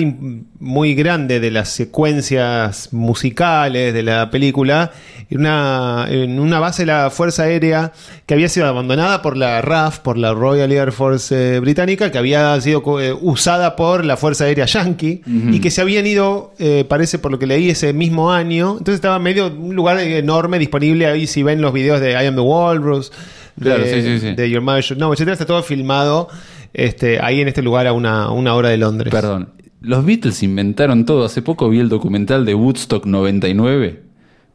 [0.59, 4.91] muy grande de las secuencias musicales de la película
[5.37, 7.93] una, en una base de la Fuerza Aérea
[8.25, 12.17] que había sido abandonada por la RAF, por la Royal Air Force eh, británica, que
[12.17, 16.85] había sido eh, usada por la Fuerza Aérea Yankee y que se habían ido, eh,
[16.87, 18.71] parece por lo que leí, ese mismo año.
[18.71, 22.35] Entonces estaba medio un lugar enorme disponible ahí si ven los videos de I Am
[22.35, 23.11] the Walrus,
[23.55, 24.33] de, Claro, sí, sí, sí.
[24.33, 25.33] de Your Mother Should Know, etcétera.
[25.33, 26.27] Está todo filmado
[26.73, 29.11] este, ahí en este lugar a una, una hora de Londres.
[29.11, 29.49] Perdón,
[29.81, 31.25] los Beatles inventaron todo.
[31.25, 34.10] Hace poco vi el documental de Woodstock 99.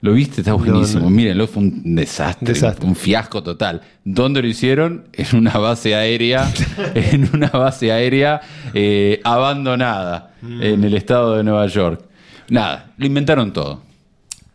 [0.07, 0.41] ¿Lo viste?
[0.41, 1.03] Está buenísimo.
[1.05, 1.11] no.
[1.11, 2.87] Mírenlo, fue un desastre, Desastre.
[2.87, 3.83] un fiasco total.
[4.05, 5.05] ¿Dónde lo hicieron?
[5.13, 6.51] En una base aérea,
[6.95, 8.41] en una base aérea
[8.73, 10.63] eh, abandonada Mm.
[10.63, 12.03] en el estado de Nueva York.
[12.51, 13.83] Nada, lo inventaron todo.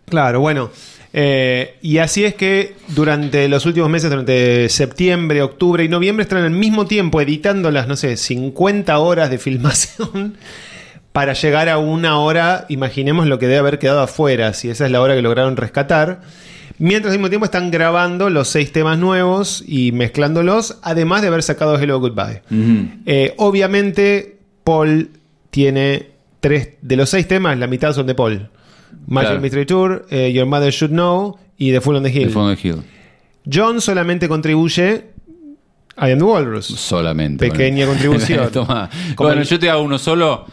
[0.07, 0.69] Claro, bueno.
[1.13, 6.43] eh, y así es que durante los últimos meses, durante septiembre, octubre y noviembre, están
[6.43, 10.35] al mismo tiempo editando las, no sé, 50 horas de filmación
[11.11, 14.91] para llegar a una hora, imaginemos lo que debe haber quedado afuera, si esa es
[14.91, 16.21] la hora que lograron rescatar.
[16.77, 21.43] Mientras al mismo tiempo están grabando los seis temas nuevos y mezclándolos, además de haber
[21.43, 22.41] sacado Hello Goodbye.
[23.05, 25.09] Eh, obviamente, Paul
[25.51, 26.07] tiene
[26.39, 28.49] tres de los seis temas, la mitad son de Paul.
[29.05, 29.41] Magic Claro.
[29.41, 32.23] Mystery Tour, eh, Your Mother Should Know y The Full on the Hill.
[32.23, 32.77] El fondo de Hill.
[33.51, 35.05] John solamente contribuye
[35.97, 36.65] I Am the Walrus.
[36.65, 37.47] Solamente.
[37.49, 37.91] Pequeña bueno.
[37.91, 38.49] contribución.
[38.53, 38.89] Toma.
[39.15, 40.45] Como bueno, el- yo te hago uno solo,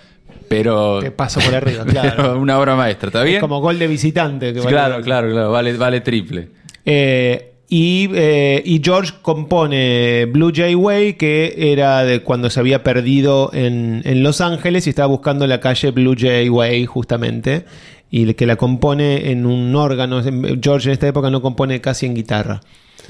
[0.49, 1.01] pero.
[1.01, 2.38] Te paso por arriba, claro.
[2.38, 3.36] una obra maestra, ¿está bien?
[3.36, 4.53] Es como gol de visitante.
[4.53, 5.51] que vale- Claro, claro, claro.
[5.51, 6.49] Vale, vale triple.
[6.84, 12.82] Eh, y, eh, y George compone Blue Jay Way, que era de cuando se había
[12.82, 17.64] perdido en, en Los Ángeles y estaba buscando la calle Blue Jay Way, justamente.
[18.11, 20.22] Y que la compone en un órgano.
[20.62, 22.61] George en esta época no compone casi en guitarra.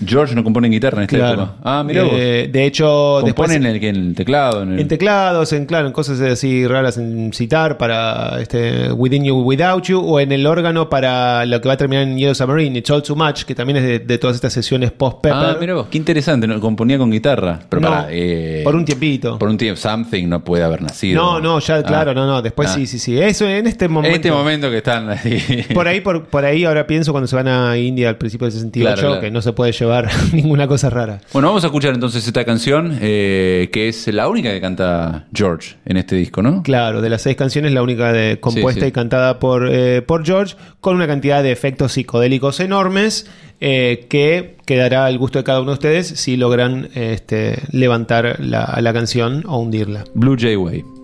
[0.05, 1.43] George no compone en guitarra en esta Claro.
[1.43, 1.55] época.
[1.65, 2.05] Ah, mira.
[2.13, 4.63] Eh, de hecho, después- en el, en el teclado.
[4.63, 4.81] En el...
[4.81, 9.83] En teclados, en claro, en cosas así raras en citar para este Within You Without
[9.85, 12.91] You o en el órgano para lo que va a terminar en Yellow Submarine, It's
[12.91, 15.33] All Too Much, que también es de, de todas estas sesiones post Pepper.
[15.39, 16.47] Ah, mira vos, qué interesante.
[16.47, 16.61] ¿no?
[16.61, 17.59] Componía con guitarra.
[17.69, 19.39] Pero No, para, eh, por un tiempito.
[19.39, 19.81] Por un tiempo.
[19.81, 21.21] Something no puede haber nacido.
[21.23, 21.83] no, no, ya Ah.
[21.83, 22.75] claro, no, no, después Ah.
[22.75, 23.19] sí, sí, sí.
[23.19, 24.11] Eso en este momento.
[24.15, 25.65] En este momento que están ahí.
[25.75, 28.53] Por ahí, por, por ahí ahora pienso cuando se van a India al principio del
[28.53, 29.21] 68, Claro, claro.
[29.21, 29.88] que no se puede llevar
[30.33, 31.21] ninguna cosa rara.
[31.33, 35.77] Bueno, vamos a escuchar entonces esta canción, eh, que es la única que canta George
[35.85, 36.63] en este disco, ¿no?
[36.63, 38.89] Claro, de las seis canciones, la única de, compuesta sí.
[38.89, 43.31] y cantada por, eh, por George, con una cantidad de efectos psicodélicos enormes,
[43.61, 48.79] eh, que quedará al gusto de cada uno de ustedes si logran este, levantar la,
[48.81, 50.05] la canción o hundirla.
[50.15, 50.98] Blue Jay Way.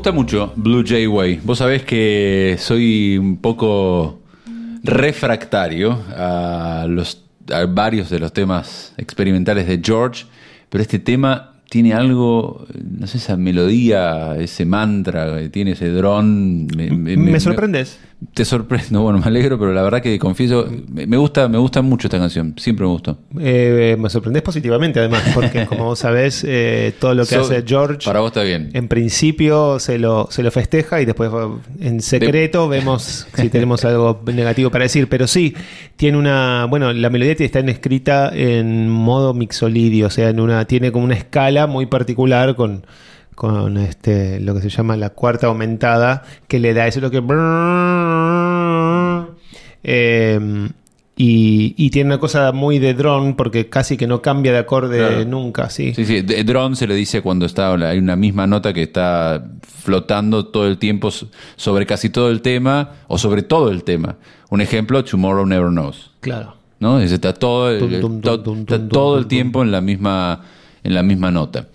[0.00, 1.40] Gusta mucho Blue Jay Way.
[1.44, 4.22] Vos sabés que soy un poco
[4.82, 7.26] refractario a, los,
[7.68, 10.24] varios de los temas experimentales de George,
[10.70, 16.66] pero este tema tiene algo, no sé, esa melodía, ese mantra, tiene ese dron.
[16.74, 17.98] Me sorprendes.
[18.34, 22.06] Te sorprendo, bueno, me alegro, pero la verdad que confieso, me gusta, me gusta mucho
[22.06, 23.18] esta canción, siempre me gustó.
[23.38, 28.04] Eh, me sorprendes positivamente, además, porque como vos sabés, eh, todo lo que hace George.
[28.04, 28.70] Para vos está bien.
[28.74, 31.30] En principio se lo, se lo festeja y después
[31.80, 35.08] en secreto vemos si tenemos algo negativo para decir.
[35.08, 35.54] Pero sí,
[35.96, 36.66] tiene una.
[36.68, 41.14] Bueno, la melodía está escrita en modo mixolidio, o sea, en una, tiene como una
[41.14, 42.84] escala muy particular con
[43.40, 47.22] con este, lo que se llama la cuarta aumentada, que le da eso lo que...
[49.82, 50.68] Em,
[51.16, 55.70] y, tiene una cosa muy de drone porque casi que no cambia de acorde nunca,
[55.70, 55.94] sí.
[55.94, 59.42] Sí, sí, de drone se le dice cuando está hay una misma nota que está
[59.62, 61.08] flotando todo el tiempo
[61.56, 64.16] sobre casi todo el tema o sobre todo el tema.
[64.50, 66.10] Un ejemplo, Tomorrow Never Knows.
[66.20, 66.56] Claro.
[66.78, 67.00] ¿No?
[67.00, 67.70] Está todo,
[68.90, 70.42] todo el tiempo en la misma
[70.84, 71.68] en la misma nota.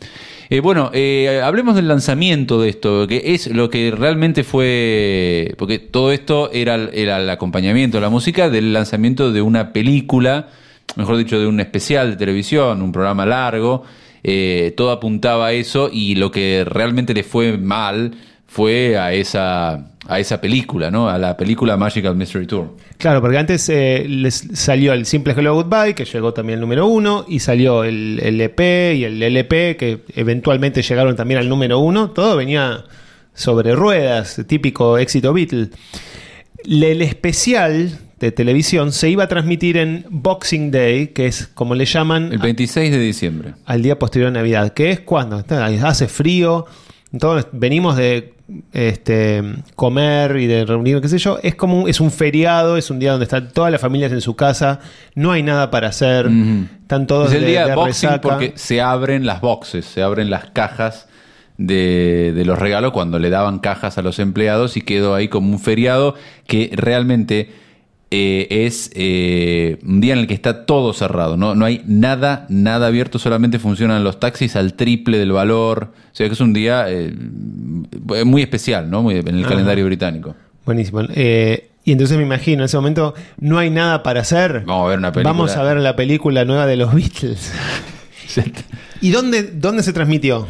[0.49, 5.79] Eh, bueno, eh, hablemos del lanzamiento de esto, que es lo que realmente fue, porque
[5.79, 10.49] todo esto era, el acompañamiento, la música del lanzamiento de una película,
[10.95, 13.83] mejor dicho, de un especial de televisión, un programa largo,
[14.23, 18.11] eh, todo apuntaba a eso y lo que realmente le fue mal
[18.45, 21.09] fue a esa a esa película, ¿no?
[21.09, 22.75] A la película Magical Mystery Tour.
[22.97, 26.87] Claro, porque antes eh, les salió el Simple Hello Goodbye, que llegó también al número
[26.87, 28.59] uno, y salió el, EP
[28.95, 32.11] y el LP, que eventualmente llegaron también al número uno.
[32.11, 32.85] Todo venía
[33.33, 35.69] sobre ruedas, típico éxito Beatle.
[36.63, 41.85] El especial de televisión se iba a transmitir en Boxing Day, que es como le
[41.85, 42.31] llaman...
[42.31, 43.53] El 26 de diciembre.
[43.65, 46.65] Al día posterior a Navidad, que es cuando hace frío,
[47.19, 48.33] todos venimos de
[48.73, 49.41] este,
[49.75, 53.11] comer y de reunir, qué sé yo, es como es un feriado, es un día
[53.11, 54.79] donde están todas las familias en su casa,
[55.15, 56.29] no hay nada para hacer,
[56.81, 60.45] están todos es el día de, boxing porque se abren las boxes, se abren las
[60.51, 61.07] cajas
[61.57, 65.51] de, de, los regalos cuando le daban cajas a los empleados y quedó ahí como
[65.51, 67.64] un feriado que realmente
[68.17, 71.53] eh, es eh, un día en el que está todo cerrado, ¿no?
[71.53, 76.25] no hay nada, nada abierto, solamente funcionan los taxis al triple del valor, o sea
[76.27, 77.13] que es un día eh,
[78.23, 79.03] muy especial, ¿no?
[79.03, 80.33] Muy, en el calendario británico.
[80.65, 81.01] Buenísimo.
[81.03, 84.63] y entonces me imagino, en ese momento no hay nada para hacer.
[84.65, 85.33] Vamos a ver una película.
[85.33, 87.51] Vamos a ver la película nueva de los Beatles.
[89.01, 90.47] ¿Y dónde, dónde se transmitió?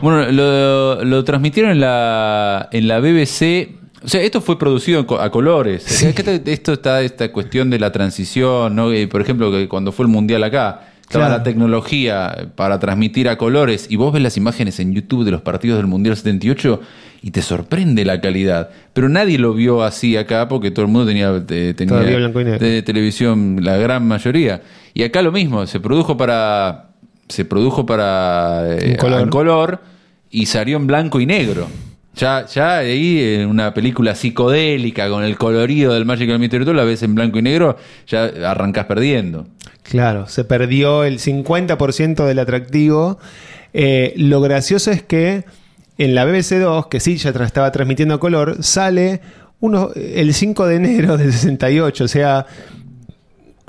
[0.00, 5.30] Bueno, lo, lo transmitieron en la, en la BBC o sea, esto fue producido a
[5.30, 6.02] colores.
[6.02, 8.90] Esto está esta cuestión de la transición, ¿no?
[9.10, 13.86] Por ejemplo, que cuando fue el mundial acá, estaba la tecnología para transmitir a colores
[13.88, 16.80] y vos ves las imágenes en YouTube de los partidos del Mundial 78
[17.22, 18.70] y te sorprende la calidad.
[18.92, 24.06] Pero nadie lo vio así acá porque todo el mundo tenía, de, televisión, la gran
[24.06, 24.60] mayoría.
[24.92, 26.90] Y acá lo mismo, se produjo para
[27.28, 29.30] se produjo para eh, color.
[29.30, 29.80] color
[30.30, 31.68] y salió en blanco y negro.
[32.14, 36.84] Ya, ya ahí en una película psicodélica con el colorido del Magical Mystery Tour, la
[36.84, 39.46] ves en blanco y negro, ya arrancás perdiendo.
[39.82, 43.18] Claro, se perdió el 50% del atractivo.
[43.72, 45.44] Eh, lo gracioso es que
[45.98, 49.20] en la BBC 2, que sí ya estaba transmitiendo color, sale
[49.60, 52.46] uno, el 5 de enero del 68, o sea...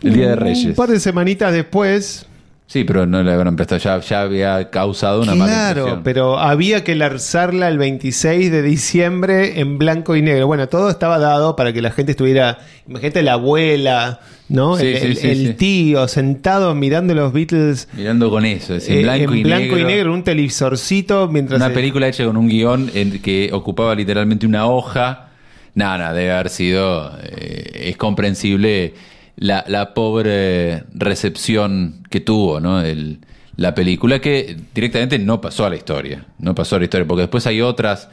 [0.02, 0.66] El Día de Reyes.
[0.66, 2.28] Un par de semanitas después,
[2.68, 6.96] Sí, pero no le habrán prestado, ya, ya había causado una Claro, pero había que
[6.96, 10.48] lanzarla el 26 de diciembre en blanco y negro.
[10.48, 12.58] Bueno, todo estaba dado para que la gente estuviera,
[12.88, 14.80] imagínate la abuela, ¿no?
[14.80, 17.88] el, tío sentado mirando los Beatles.
[17.94, 19.80] Mirando con eso, en eh, blanco, en y, blanco negro.
[19.80, 20.14] y negro.
[20.14, 21.62] un televisorcito mientras...
[21.62, 25.28] Una película hecha con un guion en que ocupaba literalmente una hoja.
[25.76, 27.12] Nada, nada, debe haber sido...
[27.22, 28.96] Eh, es comprensible
[29.36, 32.82] la, pobre recepción que tuvo ¿no?
[32.82, 33.20] El,
[33.58, 36.26] la película, que directamente no pasó a la historia.
[36.40, 38.10] No pasó a la historia, porque después hay otras,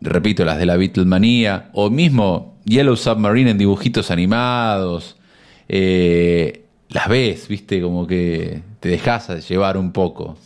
[0.00, 5.16] repito, las de la Beatlemanía, o mismo Yellow Submarine en dibujitos animados.
[5.68, 10.38] Eh, las ves, viste, como que te dejas llevar un poco.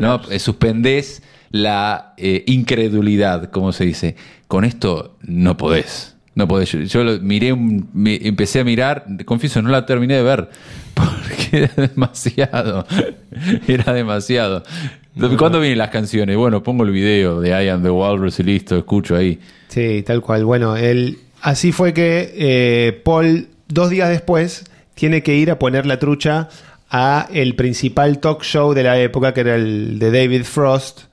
[0.00, 0.20] ¿no?
[0.30, 4.16] Eh, suspendés la eh, incredulidad, como se dice.
[4.46, 6.16] Con esto no podés.
[6.38, 6.70] No podés.
[6.70, 10.48] Yo, lo miré, empecé a mirar, confieso, no la terminé de ver
[10.94, 12.86] porque era demasiado.
[13.66, 14.62] Era demasiado.
[15.36, 16.36] ¿Cuándo vienen las canciones?
[16.36, 19.40] Bueno, pongo el video de I Am the Walrus y listo, escucho ahí.
[19.66, 20.44] Sí, tal cual.
[20.44, 20.76] Bueno,
[21.40, 24.64] así fue que eh, Paul, dos días después,
[24.94, 26.50] tiene que ir a poner la trucha
[26.88, 31.07] a el principal talk show de la época, que era el de David Frost,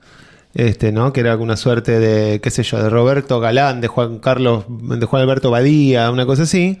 [0.56, 1.12] este, ¿no?
[1.12, 5.06] Que era alguna suerte de, qué sé yo, de Roberto Galán, de Juan Carlos, de
[5.06, 6.78] Juan Alberto Badía, una cosa así,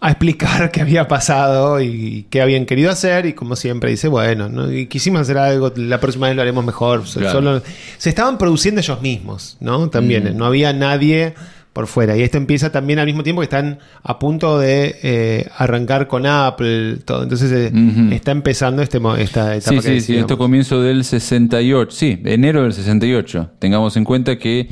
[0.00, 3.24] a explicar qué había pasado y qué habían querido hacer.
[3.26, 4.70] Y como siempre dice, bueno, ¿no?
[4.70, 7.04] y quisimos hacer algo, la próxima vez lo haremos mejor.
[7.04, 7.30] Claro.
[7.32, 7.62] Solo-
[7.98, 9.88] se estaban produciendo ellos mismos, ¿no?
[9.88, 10.36] También, Mm.
[10.36, 11.34] no había nadie
[11.74, 12.16] por fuera.
[12.16, 16.24] Y esto empieza también al mismo tiempo que están a punto de eh, arrancar con
[16.24, 17.24] Apple, todo.
[17.24, 17.70] Entonces eh,
[18.12, 22.62] está empezando este, esta etapa Sí, que sí, sí, esto comienzo del 68, sí, enero
[22.62, 23.50] del 68.
[23.58, 24.68] Tengamos en cuenta que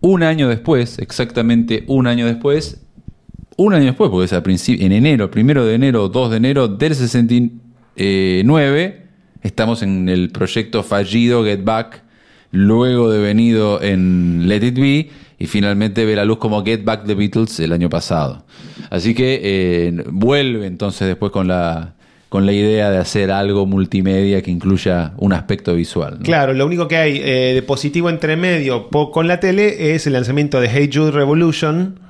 [0.00, 2.80] un año después, exactamente un año después,
[3.56, 6.94] un año después, porque es a en enero, primero de enero, 2 de enero del
[6.94, 9.06] 69,
[9.42, 12.04] estamos en el proyecto fallido Get Back,
[12.52, 15.10] luego de venido en Let It Be,
[15.44, 18.44] y finalmente ve la luz como Get Back the Beatles el año pasado.
[18.88, 21.94] Así que eh, vuelve entonces después con la,
[22.30, 26.20] con la idea de hacer algo multimedia que incluya un aspecto visual.
[26.22, 30.14] Claro, lo único que hay eh, de positivo entre medio con la tele es el
[30.14, 32.00] lanzamiento de Hey Jude Revolution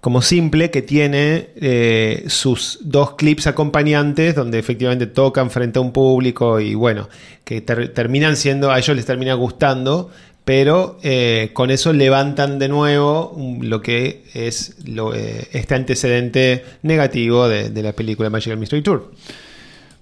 [0.00, 5.92] como simple que tiene eh, sus dos clips acompañantes donde efectivamente tocan frente a un
[5.92, 7.08] público y bueno,
[7.44, 10.10] que ter- terminan siendo, a ellos les termina gustando,
[10.44, 17.82] pero eh, con eso levantan de nuevo lo que es eh, este antecedente negativo de,
[17.82, 19.12] la película Magical Mystery Tour.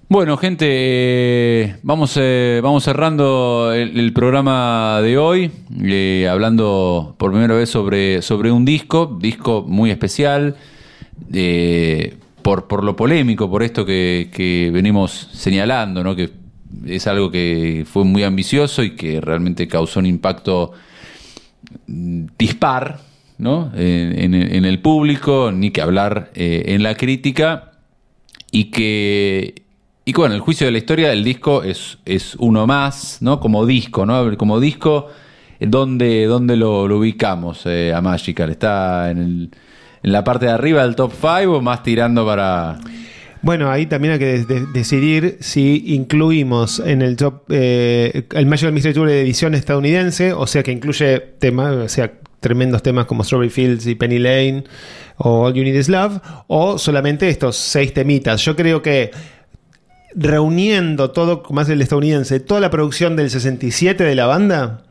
[0.09, 5.51] Bueno, gente, eh, vamos, cerrando el, programa de hoy,
[6.29, 10.57] hablando por primera vez sobre, sobre un disco, disco muy especial,
[12.41, 16.13] por, por lo polémico, por esto que, que venimos señalando, ¿no?
[16.13, 16.40] que
[16.85, 20.71] es algo que fue muy ambicioso y que realmente causó un impacto
[21.87, 22.99] mm, dispar
[23.37, 23.71] ¿no?
[23.75, 24.33] en,
[24.65, 27.71] el público, ni que hablar eh, en la crítica
[28.51, 29.55] y que
[30.03, 33.39] y bueno, el juicio de la historia el disco es, es uno más, ¿no?
[33.39, 34.35] Como disco, ¿no?
[34.35, 35.07] Como disco,
[35.59, 38.49] ¿dónde, dónde lo, lo ubicamos eh, a Magical?
[38.49, 39.51] ¿Está en, el-
[40.03, 42.79] en la parte de arriba del top 5 o más tirando para...
[43.43, 48.45] Bueno, ahí también hay que de- de- decidir si incluimos en el top eh, el
[48.45, 53.05] Magical Mystery Tour de edición estadounidense, o sea que incluye temas, o sea, tremendos temas
[53.05, 54.63] como Strawberry Fields y Penny Lane
[55.17, 58.43] o All You Need Is Love, o solamente estos seis temitas.
[58.45, 59.11] Yo creo que
[60.13, 64.83] reuniendo todo, hace el estadounidense, toda la producción del 67 de la banda,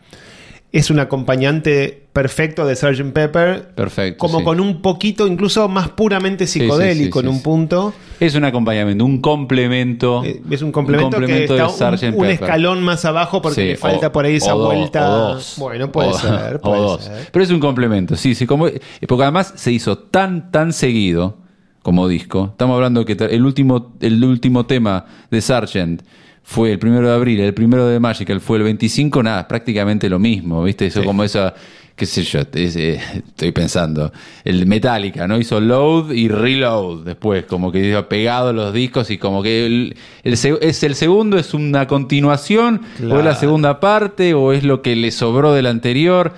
[0.72, 3.12] es un acompañante perfecto de Sgt.
[3.12, 3.68] Pepper.
[3.74, 4.44] Perfecto, Como sí.
[4.44, 7.94] con un poquito, incluso más puramente psicodélico sí, sí, en un punto.
[8.18, 10.22] Es un acompañamiento, un complemento.
[10.24, 12.02] Eh, Es un complemento, que de está un, Sgt.
[12.08, 12.30] un Pepper.
[12.32, 15.08] escalón más abajo porque le falta o- por ahí esa o do- vuelta.
[15.10, 15.54] o dos.
[15.58, 16.60] Bueno, puede O- ser.
[16.62, 17.04] puede dos.
[17.04, 17.28] ser.
[17.30, 18.46] Pero es un complemento, sí, sí.
[18.46, 18.66] Como,
[19.08, 21.38] porque además se hizo tan, tan seguido
[21.82, 22.48] como disco.
[22.52, 26.02] Estamos hablando que el último, el último tema de Sargent
[26.42, 30.18] fue el primero de abril, el primero de Magical fue el 25, nada, prácticamente lo
[30.18, 30.86] mismo, ¿viste?
[30.86, 31.06] Eso Sí.
[31.06, 31.54] como esa,
[32.00, 34.10] qué sé yo, es, eh, estoy pensando,
[34.42, 35.38] el Metallica, ¿no?
[35.38, 39.96] Hizo Load y Reload después, como que iba pegado los discos y como que el,
[40.24, 44.96] es el segundo, es una continuación, o es la segunda parte, o es lo que
[44.96, 46.32] le sobró del anterior.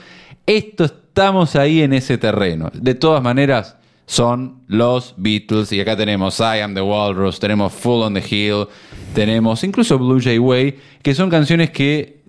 [0.47, 2.73] Esto estamos ahí en ese terreno.
[2.75, 5.71] De todas maneras, son los Beatles.
[5.71, 8.67] Y acá tenemos I Am the Walrus, tenemos Full on the Hill,
[9.15, 12.22] tenemos incluso Blue Jay Way, que son canciones que,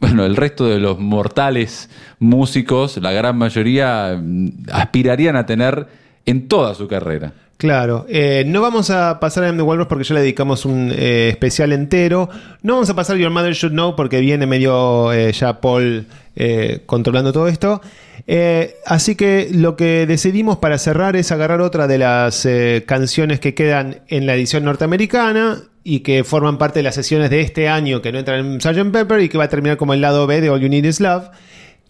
[0.00, 5.86] bueno, el resto de los mortales músicos, la gran mayoría, mm, aspirarían a tener
[6.26, 7.32] en toda su carrera.
[7.60, 11.28] Claro, eh, no vamos a pasar a the Walrus porque ya le dedicamos un eh,
[11.28, 12.30] especial entero.
[12.62, 16.80] No vamos a pasar Your Mother Should Know porque viene medio eh, ya Paul eh,
[16.86, 17.82] controlando todo esto.
[18.26, 22.48] Eh, así que lo que decidimos para cerrar es agarrar otra de las
[22.86, 27.40] canciones que quedan en la edición norteamericana y que forman parte de las sesiones de
[27.40, 28.92] este año que no entran en Sgt.
[28.92, 31.00] Pepper y que va a terminar como el lado B de All You Need Is
[31.00, 31.30] Love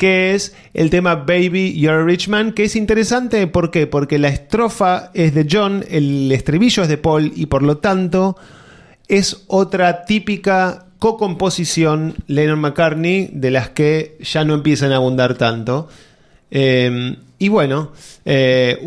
[0.00, 3.86] que es el tema Baby You're a Rich Man, que es interesante, ¿por qué?
[3.86, 8.34] Porque la estrofa es de John, el estribillo es de Paul y por lo tanto
[9.08, 15.90] es otra típica co-composición Lennon-McCartney de las que ya no empiezan a abundar tanto.
[16.50, 17.92] Eh, y bueno,
[18.26, 18.78] eh,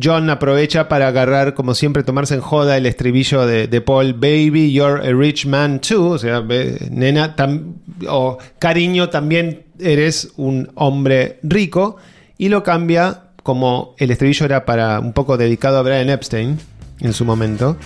[0.00, 4.72] John aprovecha para agarrar, como siempre, tomarse en joda el estribillo de, de Paul, Baby,
[4.72, 6.10] you're a rich man too.
[6.10, 6.40] O sea,
[6.88, 7.34] nena,
[8.08, 11.96] o cariño, también eres un hombre rico.
[12.38, 16.60] Y lo cambia, como el estribillo era para un poco dedicado a Brian Epstein
[17.00, 17.76] en su momento.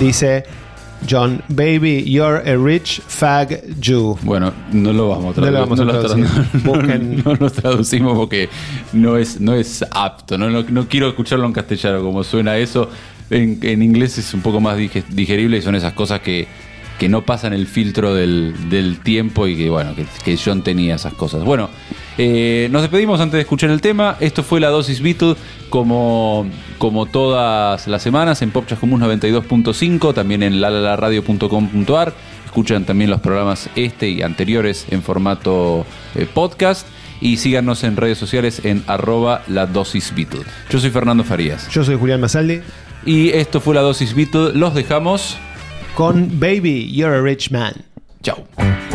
[0.00, 0.42] Dice
[1.08, 4.16] John, Baby, you're a rich fag Jew.
[4.22, 5.52] Bueno, no lo vamos a No traducir.
[5.52, 6.24] lo vamos a traducir.
[6.26, 8.48] tradu- Busquen- no lo traducimos porque
[8.92, 10.38] no es, no es apto.
[10.38, 12.88] No, no, no quiero escucharlo en castellano como suena eso.
[13.30, 16.46] En, en inglés es un poco más dige- digerible y son esas cosas que
[16.98, 20.94] que no pasan el filtro del, del tiempo y que, bueno, que, que John tenía
[20.94, 21.44] esas cosas.
[21.44, 21.70] Bueno,
[22.16, 24.16] eh, nos despedimos antes de escuchar el tema.
[24.20, 25.34] Esto fue la dosis Beatle,
[25.68, 26.46] como,
[26.78, 32.12] como todas las semanas en Popchas Común 92.5, también en lalalaradio.com.ar.
[32.44, 35.84] Escuchan también los programas este y anteriores en formato
[36.14, 36.86] eh, podcast.
[37.20, 40.42] Y síganos en redes sociales en arroba la dosis Beatle.
[40.68, 41.68] Yo soy Fernando Farías.
[41.70, 42.60] Yo soy Julián Masaldi
[43.06, 44.52] Y esto fue la dosis Beatle.
[44.52, 45.38] Los dejamos.
[45.94, 47.84] Con Baby, You're a Rich Man.
[48.22, 48.93] Chao.